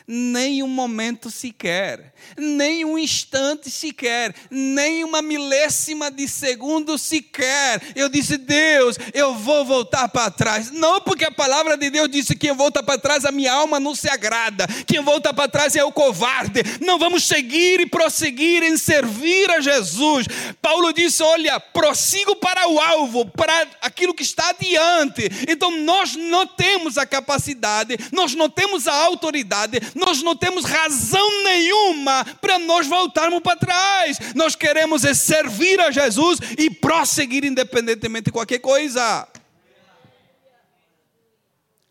nem 0.06 0.62
um 0.62 0.68
momento 0.68 1.30
sequer, 1.30 2.14
nem 2.36 2.84
um 2.84 2.98
instante 2.98 3.70
sequer, 3.70 4.34
nem 4.50 5.02
uma 5.04 5.22
milésima 5.22 6.10
de 6.10 6.28
segundo 6.28 6.96
sequer. 6.98 7.82
Eu 7.94 8.08
disse, 8.08 8.36
Deus, 8.36 8.96
eu 9.12 9.34
vou 9.34 9.64
voltar 9.64 10.08
para 10.08 10.30
trás. 10.30 10.70
Não 10.70 11.00
porque 11.00 11.24
a 11.24 11.30
palavra 11.30 11.76
de 11.76 11.90
Deus 11.90 12.08
disse 12.08 12.34
que 12.34 12.44
quem 12.48 12.54
volta 12.54 12.82
para 12.82 12.98
trás, 12.98 13.24
a 13.24 13.32
minha 13.32 13.52
alma 13.52 13.80
não 13.80 13.94
se 13.94 14.08
agrada. 14.08 14.66
Quem 14.86 15.00
volta 15.00 15.32
para 15.32 15.48
trás 15.48 15.74
é 15.74 15.82
o 15.82 15.92
covarde. 15.92 16.62
Não 16.80 16.98
vamos 16.98 17.24
seguir 17.24 17.80
e 17.80 17.86
prosseguir 17.86 18.62
em 18.62 18.76
servir 18.76 19.50
a 19.50 19.60
Jesus. 19.60 20.26
Paulo 20.60 20.92
disse: 20.92 21.22
Olha, 21.22 21.58
prossigo 21.58 22.36
para 22.36 22.68
o 22.68 22.78
alvo, 22.78 23.24
para 23.26 23.66
aquilo 23.80 24.14
que 24.14 24.22
está 24.22 24.50
adiante. 24.50 25.22
Então 25.48 25.70
nós 25.70 26.14
não 26.14 26.46
temos 26.46 26.98
a 26.98 27.06
capacidade, 27.06 27.96
nós 28.12 28.34
não 28.34 28.48
temos 28.48 28.86
a 28.86 28.94
autoridade, 28.94 29.80
nós 29.94 30.22
não 30.22 30.36
temos 30.36 30.64
razão 30.64 31.42
nenhuma 31.44 32.24
para 32.40 32.58
nós 32.58 32.86
voltarmos 32.86 33.40
para 33.40 33.58
trás. 33.58 34.18
Nós 34.34 34.54
queremos 34.54 35.04
é 35.04 35.14
servir 35.14 35.80
a 35.80 35.90
Jesus 35.90 36.38
e 36.58 36.70
prosseguir 36.70 37.44
independentemente 37.44 38.26
de 38.26 38.32
qualquer 38.32 38.58
coisa. 38.58 39.26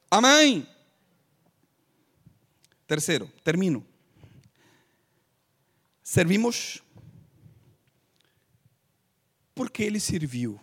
Amém. 0.10 0.68
Terceiro, 2.86 3.32
termino. 3.44 3.84
Servimos 6.04 6.84
porque 9.56 9.82
ele 9.82 10.00
serviu. 10.00 10.60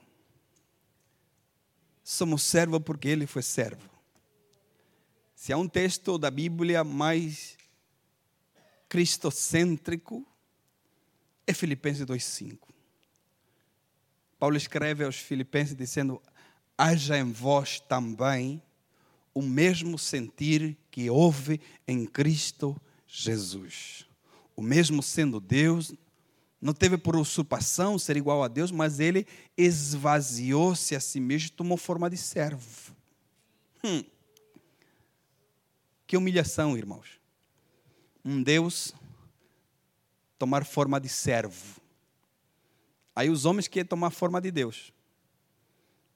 Somos 2.05 2.43
servo 2.43 2.81
porque 2.81 3.09
ele 3.09 3.27
foi 3.27 3.43
servo. 3.43 3.90
Se 5.41 5.55
há 5.55 5.57
um 5.57 5.67
texto 5.67 6.19
da 6.19 6.31
Bíblia 6.31 6.85
mais 6.85 7.57
cristocêntrico, 8.91 10.23
é 11.47 11.55
Filipenses 11.55 12.05
2,5. 12.05 12.59
Paulo 14.39 14.59
escreve 14.59 15.03
aos 15.03 15.17
Filipenses 15.17 15.75
dizendo: 15.75 16.21
haja 16.77 17.17
em 17.17 17.33
vós 17.33 17.81
também 17.81 18.63
o 19.33 19.41
mesmo 19.41 19.99
sentir 19.99 20.77
que 20.91 21.09
houve 21.09 21.59
em 21.89 22.05
Cristo 22.05 22.79
Jesus. 23.07 24.05
O 24.55 24.61
mesmo 24.61 25.03
sendo 25.03 25.41
Deus, 25.41 25.95
não 26.61 26.75
teve 26.75 26.99
por 26.99 27.17
usurpação 27.17 27.99
ser 27.99 28.19
igual 28.19 28.43
a 28.43 28.49
Deus, 28.49 28.71
mas 28.71 29.01
ele 29.01 29.27
esvaziou-se 29.57 30.95
a 30.95 31.01
si 31.01 31.19
mesmo 31.19 31.47
e 31.47 31.53
tomou 31.53 31.79
forma 31.79 32.11
de 32.11 32.19
servo. 32.19 32.95
Hum. 33.83 34.05
Que 36.11 36.17
humilhação, 36.17 36.77
irmãos. 36.77 37.21
Um 38.25 38.43
Deus 38.43 38.93
tomar 40.37 40.65
forma 40.65 41.01
de 41.01 41.09
servo. 41.09 41.81
Aí 43.15 43.31
os 43.31 43.45
homens 43.45 43.69
querem 43.69 43.87
tomar 43.87 44.11
forma 44.11 44.41
de 44.41 44.51
Deus. 44.51 44.93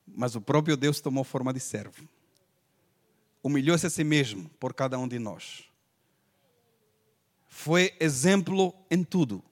Mas 0.04 0.35
o 0.35 0.40
próprio 0.40 0.76
Deus 0.76 1.00
tomou 1.00 1.22
forma 1.22 1.54
de 1.54 1.61
servo. 1.61 2.09
Humilhou-se 3.40 3.87
a 3.87 3.90
si 3.90 4.02
mesmo 4.02 4.48
por 4.59 4.74
cada 4.74 4.98
um 4.98 5.07
de 5.07 5.20
nós. 5.20 5.62
Foi 7.46 7.96
exemplo 8.00 8.74
em 8.90 9.04
tudo. 9.04 9.44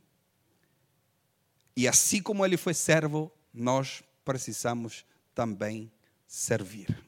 E 1.77 1.87
assim 1.87 2.21
como 2.21 2.45
ele 2.45 2.57
foi 2.57 2.75
servo, 2.75 3.31
nós 3.55 4.03
precisamos 4.25 5.07
também 5.37 5.89
servir. 6.27 7.01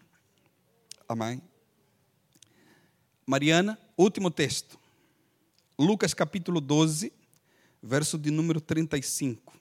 Amém? 1.09 1.43
Mariana, 3.27 3.79
último 3.97 4.31
texto. 4.31 4.79
Lucas 5.79 6.15
capítulo 6.15 6.61
12, 6.61 7.13
verso 7.83 8.19
de 8.19 8.31
número 8.31 8.61
35. 8.61 9.53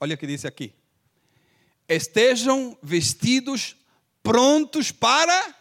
Olha 0.00 0.14
o 0.14 0.18
que 0.18 0.26
diz 0.26 0.44
aqui. 0.44 0.74
Estejam 1.88 2.76
vestidos 2.82 3.76
prontos 4.22 4.90
para 4.90 5.54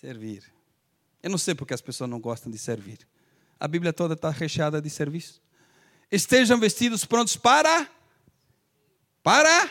servir. 0.00 0.52
Eu 1.22 1.30
não 1.30 1.38
sei 1.38 1.54
porque 1.54 1.74
as 1.74 1.80
pessoas 1.80 2.08
não 2.08 2.20
gostam 2.20 2.52
de 2.52 2.58
servir. 2.58 3.06
A 3.58 3.66
Bíblia 3.66 3.92
toda 3.92 4.14
está 4.14 4.30
recheada 4.30 4.80
de 4.80 4.90
serviço. 4.90 5.42
Estejam 6.10 6.58
vestidos 6.58 7.04
prontos 7.04 7.36
para 7.36 7.90
para 9.22 9.70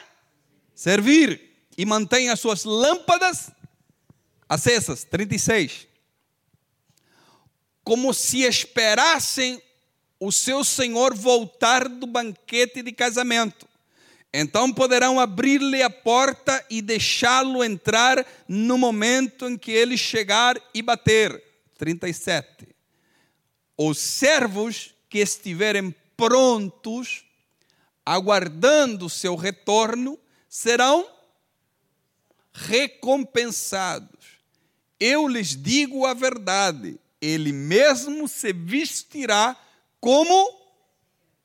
servir 0.74 1.53
e 1.78 1.86
mantém 1.86 2.30
as 2.30 2.40
suas 2.40 2.64
lâmpadas 2.64 3.52
acesas. 4.48 5.04
36. 5.04 5.88
Como 7.84 8.14
se 8.14 8.44
esperassem 8.44 9.62
o 10.20 10.32
seu 10.32 10.64
senhor 10.64 11.14
voltar 11.14 11.90
do 11.90 12.08
banquete 12.08 12.82
de 12.82 12.92
casamento. 12.92 13.68
Então 14.34 14.72
poderão 14.74 15.20
abrir-lhe 15.20 15.84
a 15.84 15.90
porta 15.90 16.66
e 16.70 16.82
deixá-lo 16.82 17.64
entrar 17.64 18.26
no 18.48 18.78
momento 18.78 19.48
em 19.48 19.58
que 19.58 19.72
ele 19.72 19.98
chegar 19.98 20.60
e 20.74 20.82
bater. 20.82 21.44
37. 21.78 22.68
Os 23.78 23.98
servos 23.98 24.96
que 25.10 25.20
estiverem 25.20 25.94
prontos, 26.16 27.26
aguardando 28.06 29.10
seu 29.10 29.36
retorno, 29.36 30.18
serão 30.48 31.08
recompensados. 32.54 34.40
Eu 35.00 35.28
lhes 35.28 35.50
digo 35.50 36.06
a 36.06 36.14
verdade, 36.14 37.00
ele 37.20 37.52
mesmo 37.52 38.28
se 38.28 38.54
vestirá 38.54 39.58
como 40.00 40.62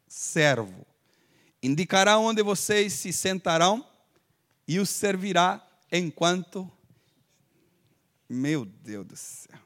servo. 0.06 0.86
Indicará 1.62 2.18
onde 2.18 2.42
vocês 2.42 2.92
se 2.92 3.12
sentarão 3.12 3.86
e 4.66 4.78
os 4.78 4.90
servirá 4.90 5.66
enquanto. 5.90 6.70
Meu 8.28 8.64
Deus 8.64 9.06
do 9.06 9.16
céu. 9.16 9.58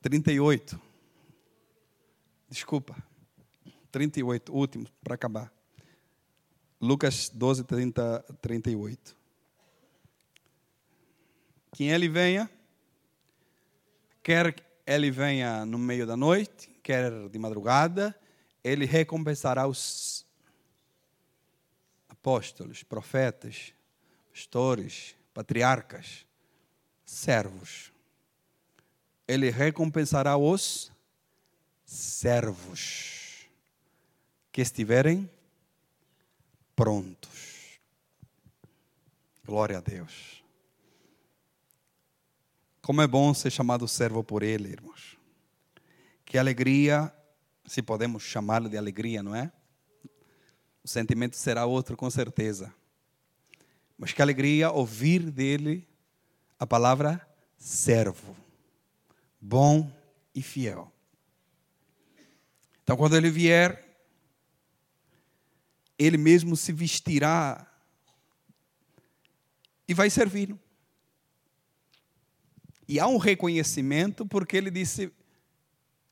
Trinta 0.00 0.30
e 0.30 0.38
oito. 0.38 0.80
Desculpa. 2.48 2.96
Trinta 3.90 4.20
e 4.20 4.22
oito, 4.22 4.54
último, 4.54 4.86
para 5.02 5.16
acabar. 5.16 5.55
Lucas 6.80 7.30
12, 7.30 7.64
30, 7.64 8.24
38. 8.40 9.16
Quem 11.72 11.90
ele 11.90 12.08
venha, 12.08 12.50
quer 14.22 14.54
ele 14.86 15.10
venha 15.10 15.64
no 15.64 15.78
meio 15.78 16.06
da 16.06 16.16
noite, 16.16 16.70
quer 16.82 17.28
de 17.28 17.38
madrugada, 17.38 18.14
ele 18.62 18.84
recompensará 18.84 19.66
os 19.66 20.26
apóstolos, 22.08 22.82
profetas, 22.82 23.72
pastores, 24.30 25.16
patriarcas, 25.32 26.26
servos. 27.04 27.92
Ele 29.26 29.50
recompensará 29.50 30.36
os 30.36 30.92
servos 31.84 33.48
que 34.52 34.60
estiverem 34.60 35.28
prontos. 36.76 37.80
Glória 39.44 39.78
a 39.78 39.80
Deus. 39.80 40.44
Como 42.82 43.00
é 43.02 43.06
bom 43.06 43.32
ser 43.34 43.50
chamado 43.50 43.88
servo 43.88 44.22
por 44.22 44.42
Ele, 44.42 44.68
irmãos. 44.68 45.16
Que 46.24 46.36
alegria, 46.36 47.12
se 47.64 47.82
podemos 47.82 48.22
chamá-lo 48.22 48.68
de 48.68 48.76
alegria, 48.76 49.22
não 49.22 49.34
é? 49.34 49.50
O 50.84 50.88
sentimento 50.88 51.36
será 51.36 51.64
outro, 51.64 51.96
com 51.96 52.08
certeza. 52.10 52.72
Mas 53.98 54.12
que 54.12 54.20
alegria 54.20 54.70
ouvir 54.70 55.30
dele 55.30 55.88
a 56.58 56.66
palavra 56.66 57.26
servo, 57.56 58.36
bom 59.40 59.90
e 60.34 60.42
fiel. 60.42 60.92
Então, 62.82 62.96
quando 62.96 63.16
ele 63.16 63.30
vier, 63.30 63.85
ele 65.98 66.16
mesmo 66.16 66.56
se 66.56 66.72
vestirá 66.72 67.66
e 69.88 69.94
vai 69.94 70.10
servir. 70.10 70.54
E 72.88 73.00
há 73.00 73.06
um 73.06 73.16
reconhecimento, 73.16 74.24
porque 74.26 74.56
ele 74.56 74.70
disse: 74.70 75.12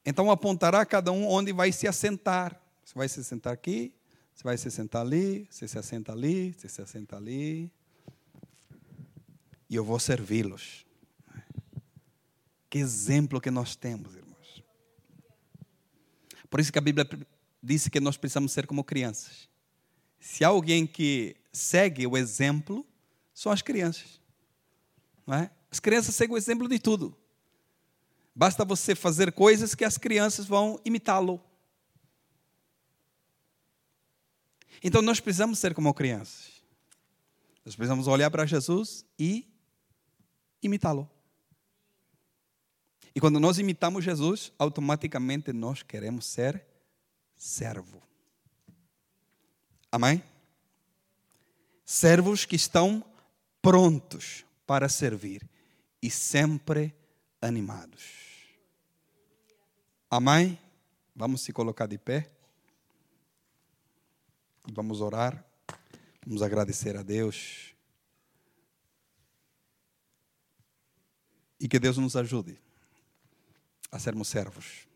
então 0.04 0.30
apontará 0.30 0.84
cada 0.84 1.10
um 1.10 1.26
onde 1.26 1.52
vai 1.52 1.72
se 1.72 1.88
assentar. 1.88 2.60
Você 2.84 2.94
vai 2.94 3.08
se 3.08 3.24
sentar 3.24 3.52
aqui, 3.52 3.94
você 4.34 4.44
vai 4.44 4.58
se 4.58 4.70
sentar 4.70 5.02
ali, 5.02 5.46
você 5.48 5.66
se 5.66 5.78
assenta 5.78 6.12
ali, 6.12 6.52
você 6.52 6.68
se 6.68 6.82
assenta 6.82 7.16
ali. 7.16 7.72
E 9.70 9.74
eu 9.74 9.84
vou 9.84 9.98
servi-los. 9.98 10.84
Que 12.68 12.78
exemplo 12.78 13.40
que 13.40 13.50
nós 13.50 13.74
temos, 13.74 14.14
irmãos. 14.14 14.62
Por 16.50 16.60
isso 16.60 16.72
que 16.72 16.78
a 16.78 16.82
Bíblia 16.82 17.08
diz 17.62 17.88
que 17.88 18.00
nós 18.00 18.16
precisamos 18.16 18.52
ser 18.52 18.66
como 18.66 18.84
crianças. 18.84 19.48
Se 20.24 20.42
há 20.42 20.48
alguém 20.48 20.86
que 20.86 21.36
segue 21.52 22.06
o 22.06 22.16
exemplo, 22.16 22.84
são 23.34 23.52
as 23.52 23.60
crianças. 23.60 24.18
Não 25.26 25.36
é? 25.36 25.50
As 25.70 25.78
crianças 25.78 26.14
seguem 26.14 26.34
o 26.34 26.38
exemplo 26.38 26.66
de 26.66 26.78
tudo. 26.78 27.14
Basta 28.34 28.64
você 28.64 28.94
fazer 28.94 29.32
coisas 29.32 29.74
que 29.74 29.84
as 29.84 29.98
crianças 29.98 30.46
vão 30.46 30.80
imitá-lo. 30.82 31.38
Então 34.82 35.02
nós 35.02 35.20
precisamos 35.20 35.58
ser 35.58 35.74
como 35.74 35.92
crianças. 35.92 36.64
Nós 37.62 37.76
precisamos 37.76 38.06
olhar 38.06 38.30
para 38.30 38.46
Jesus 38.46 39.04
e 39.18 39.46
imitá-lo. 40.62 41.08
E 43.14 43.20
quando 43.20 43.38
nós 43.38 43.58
imitamos 43.58 44.02
Jesus, 44.02 44.54
automaticamente 44.58 45.52
nós 45.52 45.82
queremos 45.82 46.24
ser 46.24 46.64
servo. 47.36 48.13
Amém? 49.94 50.20
Servos 51.84 52.44
que 52.44 52.56
estão 52.56 53.04
prontos 53.62 54.44
para 54.66 54.88
servir 54.88 55.48
e 56.02 56.10
sempre 56.10 56.92
animados. 57.40 58.02
Amém? 60.10 60.58
Vamos 61.14 61.42
se 61.42 61.52
colocar 61.52 61.86
de 61.86 61.96
pé. 61.96 62.28
Vamos 64.72 65.00
orar. 65.00 65.46
Vamos 66.26 66.42
agradecer 66.42 66.96
a 66.96 67.02
Deus. 67.04 67.72
E 71.60 71.68
que 71.68 71.78
Deus 71.78 71.98
nos 71.98 72.16
ajude 72.16 72.58
a 73.92 73.98
sermos 74.00 74.26
servos. 74.26 74.88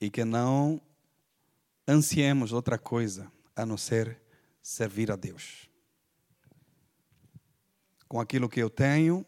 E 0.00 0.08
que 0.08 0.24
não 0.24 0.80
ansiemos 1.88 2.52
outra 2.52 2.78
coisa 2.78 3.34
a 3.56 3.64
não 3.64 3.78
ser 3.78 4.20
servir 4.62 5.10
a 5.10 5.16
Deus. 5.16 5.68
Com 8.06 8.20
aquilo 8.20 8.48
que 8.48 8.62
eu 8.62 8.70
tenho, 8.70 9.26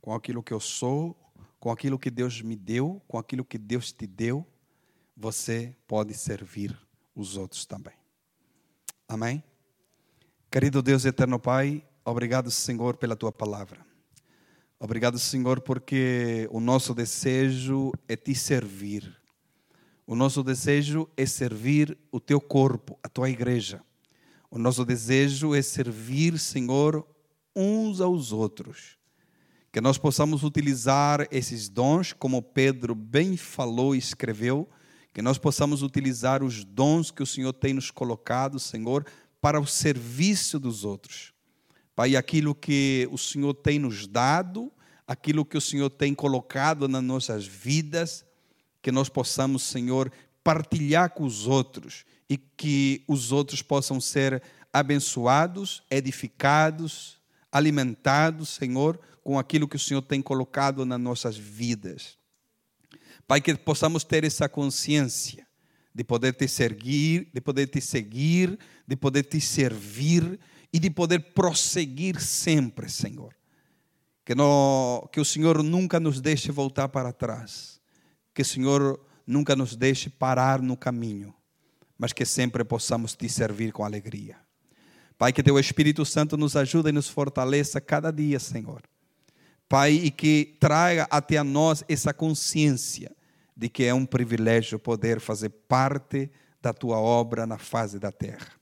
com 0.00 0.14
aquilo 0.14 0.42
que 0.42 0.52
eu 0.52 0.60
sou, 0.60 1.16
com 1.58 1.70
aquilo 1.70 1.98
que 1.98 2.10
Deus 2.10 2.40
me 2.42 2.54
deu, 2.54 3.02
com 3.08 3.18
aquilo 3.18 3.44
que 3.44 3.58
Deus 3.58 3.90
te 3.90 4.06
deu, 4.06 4.46
você 5.16 5.74
pode 5.86 6.14
servir 6.14 6.78
os 7.14 7.36
outros 7.36 7.66
também. 7.66 7.94
Amém? 9.08 9.42
Querido 10.50 10.80
Deus 10.80 11.04
eterno 11.04 11.40
Pai, 11.40 11.84
obrigado, 12.04 12.50
Senhor, 12.50 12.96
pela 12.96 13.16
tua 13.16 13.32
palavra. 13.32 13.84
Obrigado, 14.80 15.18
Senhor, 15.18 15.60
porque 15.60 16.48
o 16.52 16.60
nosso 16.60 16.94
desejo 16.94 17.92
é 18.06 18.14
te 18.14 18.32
servir. 18.34 19.18
O 20.08 20.14
nosso 20.14 20.42
desejo 20.42 21.06
é 21.18 21.26
servir 21.26 21.98
o 22.10 22.18
teu 22.18 22.40
corpo, 22.40 22.98
a 23.02 23.10
tua 23.10 23.28
igreja. 23.28 23.82
O 24.50 24.58
nosso 24.58 24.82
desejo 24.82 25.54
é 25.54 25.60
servir, 25.60 26.38
Senhor, 26.38 27.06
uns 27.54 28.00
aos 28.00 28.32
outros. 28.32 28.96
Que 29.70 29.82
nós 29.82 29.98
possamos 29.98 30.42
utilizar 30.44 31.28
esses 31.30 31.68
dons, 31.68 32.14
como 32.14 32.40
Pedro 32.40 32.94
bem 32.94 33.36
falou 33.36 33.94
e 33.94 33.98
escreveu, 33.98 34.66
que 35.12 35.20
nós 35.20 35.36
possamos 35.36 35.82
utilizar 35.82 36.42
os 36.42 36.64
dons 36.64 37.10
que 37.10 37.22
o 37.22 37.26
Senhor 37.26 37.52
tem 37.52 37.74
nos 37.74 37.90
colocado, 37.90 38.58
Senhor, 38.58 39.04
para 39.42 39.60
o 39.60 39.66
serviço 39.66 40.58
dos 40.58 40.86
outros. 40.86 41.34
Pai, 41.94 42.16
aquilo 42.16 42.54
que 42.54 43.06
o 43.12 43.18
Senhor 43.18 43.52
tem 43.52 43.78
nos 43.78 44.06
dado, 44.06 44.72
aquilo 45.06 45.44
que 45.44 45.58
o 45.58 45.60
Senhor 45.60 45.90
tem 45.90 46.14
colocado 46.14 46.88
nas 46.88 47.04
nossas 47.04 47.46
vidas, 47.46 48.24
que 48.88 48.92
nós 48.92 49.10
possamos, 49.10 49.64
Senhor, 49.64 50.10
partilhar 50.42 51.10
com 51.10 51.22
os 51.22 51.46
outros 51.46 52.06
e 52.26 52.38
que 52.38 53.04
os 53.06 53.32
outros 53.32 53.60
possam 53.60 54.00
ser 54.00 54.42
abençoados, 54.72 55.82
edificados, 55.90 57.18
alimentados, 57.52 58.48
Senhor, 58.48 58.98
com 59.22 59.38
aquilo 59.38 59.68
que 59.68 59.76
o 59.76 59.78
Senhor 59.78 60.00
tem 60.00 60.22
colocado 60.22 60.86
nas 60.86 60.98
nossas 60.98 61.36
vidas. 61.36 62.16
Pai, 63.26 63.42
que 63.42 63.54
possamos 63.56 64.04
ter 64.04 64.24
essa 64.24 64.48
consciência 64.48 65.46
de 65.94 66.02
poder 66.02 66.32
te 66.32 66.48
seguir, 66.48 67.28
de 67.34 67.42
poder 67.42 67.66
te 67.66 67.82
seguir, 67.82 68.58
de 68.86 68.96
poder 68.96 69.24
te 69.24 69.38
servir 69.38 70.40
e 70.72 70.78
de 70.78 70.88
poder 70.88 71.34
prosseguir 71.34 72.18
sempre, 72.22 72.88
Senhor. 72.88 73.36
Que, 74.24 74.34
no, 74.34 75.06
que 75.12 75.20
o 75.20 75.26
Senhor 75.26 75.62
nunca 75.62 76.00
nos 76.00 76.22
deixe 76.22 76.50
voltar 76.50 76.88
para 76.88 77.12
trás 77.12 77.77
que 78.38 78.42
o 78.42 78.44
Senhor 78.44 79.00
nunca 79.26 79.56
nos 79.56 79.74
deixe 79.74 80.08
parar 80.08 80.62
no 80.62 80.76
caminho, 80.76 81.34
mas 81.98 82.12
que 82.12 82.24
sempre 82.24 82.62
possamos 82.62 83.16
te 83.16 83.28
servir 83.28 83.72
com 83.72 83.84
alegria. 83.84 84.36
Pai, 85.18 85.32
que 85.32 85.42
teu 85.42 85.58
Espírito 85.58 86.04
Santo 86.04 86.36
nos 86.36 86.54
ajude 86.54 86.90
e 86.90 86.92
nos 86.92 87.08
fortaleça 87.08 87.80
cada 87.80 88.12
dia, 88.12 88.38
Senhor. 88.38 88.80
Pai, 89.68 89.90
e 89.90 90.12
que 90.12 90.56
traga 90.60 91.08
até 91.10 91.36
a 91.36 91.42
nós 91.42 91.82
essa 91.88 92.14
consciência 92.14 93.10
de 93.56 93.68
que 93.68 93.82
é 93.82 93.92
um 93.92 94.06
privilégio 94.06 94.78
poder 94.78 95.18
fazer 95.18 95.48
parte 95.48 96.30
da 96.62 96.72
tua 96.72 97.00
obra 97.00 97.44
na 97.44 97.58
face 97.58 97.98
da 97.98 98.12
terra. 98.12 98.52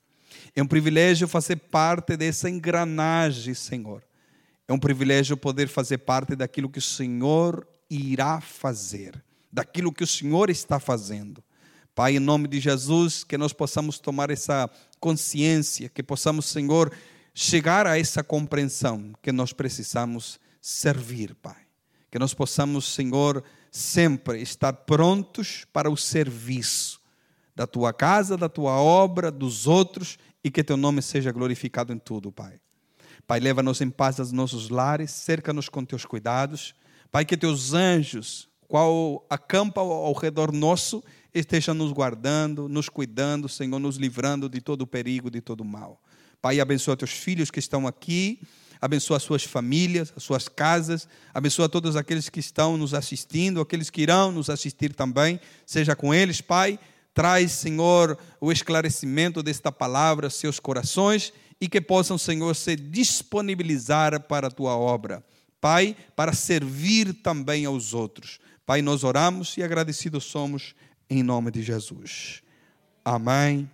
É 0.55 0.63
um 0.63 0.67
privilégio 0.67 1.27
fazer 1.27 1.57
parte 1.57 2.17
dessa 2.17 2.49
engrenagem, 2.49 3.53
Senhor. 3.53 4.03
É 4.67 4.73
um 4.73 4.79
privilégio 4.79 5.37
poder 5.37 5.67
fazer 5.67 5.99
parte 5.99 6.35
daquilo 6.35 6.67
que 6.67 6.79
o 6.79 6.81
Senhor 6.81 7.67
irá 7.91 8.41
fazer 8.41 9.23
daquilo 9.57 9.91
que 9.91 10.03
o 10.03 10.07
Senhor 10.07 10.51
está 10.51 10.79
fazendo. 10.79 11.43
Pai, 11.95 12.15
em 12.15 12.19
nome 12.19 12.47
de 12.47 12.59
Jesus, 12.59 13.23
que 13.23 13.39
nós 13.39 13.53
possamos 13.53 13.97
tomar 13.97 14.29
essa 14.29 14.69
consciência, 14.99 15.89
que 15.89 16.03
possamos, 16.03 16.45
Senhor, 16.45 16.93
chegar 17.33 17.87
a 17.87 17.97
essa 17.97 18.23
compreensão 18.23 19.13
que 19.19 19.31
nós 19.31 19.53
precisamos 19.53 20.39
servir, 20.61 21.33
Pai. 21.33 21.57
Que 22.11 22.19
nós 22.19 22.35
possamos, 22.35 22.85
Senhor, 22.93 23.43
sempre 23.71 24.43
estar 24.43 24.73
prontos 24.73 25.65
para 25.73 25.89
o 25.89 25.97
serviço 25.97 27.01
da 27.55 27.65
tua 27.65 27.91
casa, 27.91 28.37
da 28.37 28.47
tua 28.47 28.73
obra, 28.73 29.31
dos 29.31 29.65
outros 29.65 30.19
e 30.43 30.51
que 30.51 30.63
teu 30.63 30.77
nome 30.77 31.01
seja 31.01 31.31
glorificado 31.31 31.91
em 31.91 31.97
tudo, 31.97 32.31
Pai. 32.31 32.61
Pai, 33.25 33.39
leva-nos 33.39 33.81
em 33.81 33.89
paz 33.89 34.19
aos 34.19 34.31
nossos 34.31 34.69
lares, 34.69 35.09
cerca-nos 35.09 35.67
com 35.67 35.83
teus 35.83 36.05
cuidados. 36.05 36.75
Pai, 37.11 37.25
que 37.25 37.35
teus 37.35 37.73
anjos 37.73 38.47
qual 38.67 39.25
acampa 39.29 39.81
ao 39.81 40.13
redor 40.13 40.51
nosso, 40.51 41.03
esteja 41.33 41.73
nos 41.73 41.91
guardando, 41.91 42.67
nos 42.67 42.89
cuidando, 42.89 43.47
Senhor, 43.47 43.79
nos 43.79 43.97
livrando 43.97 44.49
de 44.49 44.59
todo 44.59 44.81
o 44.81 44.87
perigo, 44.87 45.29
de 45.29 45.41
todo 45.41 45.61
o 45.61 45.65
mal. 45.65 46.01
Pai, 46.41 46.59
abençoa 46.59 46.97
teus 46.97 47.11
filhos 47.11 47.49
que 47.49 47.59
estão 47.59 47.87
aqui, 47.87 48.41
abençoa 48.81 49.17
as 49.17 49.23
suas 49.23 49.43
famílias, 49.43 50.13
as 50.15 50.23
suas 50.23 50.47
casas, 50.47 51.07
abençoa 51.33 51.69
todos 51.69 51.95
aqueles 51.95 52.29
que 52.29 52.39
estão 52.39 52.77
nos 52.77 52.93
assistindo, 52.93 53.61
aqueles 53.61 53.89
que 53.89 54.01
irão 54.01 54.31
nos 54.31 54.49
assistir 54.49 54.93
também, 54.93 55.39
seja 55.65 55.95
com 55.95 56.13
eles, 56.13 56.41
Pai. 56.41 56.79
Traz, 57.13 57.53
Senhor, 57.53 58.15
o 58.39 58.51
esclarecimento 58.51 59.41
desta 59.41 59.71
palavra, 59.71 60.29
seus 60.29 60.59
corações 60.59 61.33
e 61.59 61.67
que 61.67 61.81
possam, 61.81 62.17
Senhor, 62.17 62.55
se 62.55 62.75
disponibilizar 62.75 64.21
para 64.27 64.47
a 64.47 64.51
tua 64.51 64.77
obra. 64.77 65.23
Pai, 65.59 65.95
para 66.15 66.33
servir 66.33 67.13
também 67.15 67.65
aos 67.65 67.93
outros. 67.93 68.39
Pai, 68.67 68.81
nós 68.81 69.05
oramos 69.05 69.55
e 69.55 69.63
agradecidos 69.63 70.25
somos 70.25 70.75
em 71.09 71.23
nome 71.23 71.49
de 71.51 71.63
Jesus. 71.63 72.43
Amém 73.05 73.71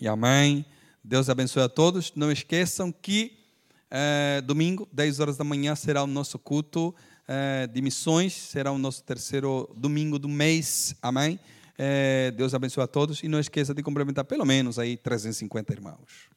e 0.00 0.06
amém. 0.06 0.64
Deus 1.02 1.28
abençoe 1.28 1.64
a 1.64 1.68
todos. 1.68 2.12
Não 2.14 2.30
esqueçam 2.30 2.92
que 2.92 3.36
é, 3.90 4.40
domingo, 4.40 4.88
10 4.92 5.18
horas 5.18 5.36
da 5.36 5.42
manhã, 5.42 5.74
será 5.74 6.04
o 6.04 6.06
nosso 6.06 6.38
culto 6.38 6.94
é, 7.26 7.66
de 7.66 7.82
missões. 7.82 8.32
Será 8.32 8.70
o 8.70 8.78
nosso 8.78 9.02
terceiro 9.02 9.68
domingo 9.76 10.16
do 10.16 10.28
mês. 10.28 10.94
Amém. 11.02 11.40
É, 11.76 12.30
Deus 12.30 12.54
abençoe 12.54 12.84
a 12.84 12.86
todos. 12.86 13.24
E 13.24 13.28
não 13.28 13.40
esqueça 13.40 13.74
de 13.74 13.82
complementar 13.82 14.24
pelo 14.24 14.44
menos 14.44 14.78
aí 14.78 14.96
350 14.96 15.72
irmãos. 15.72 16.30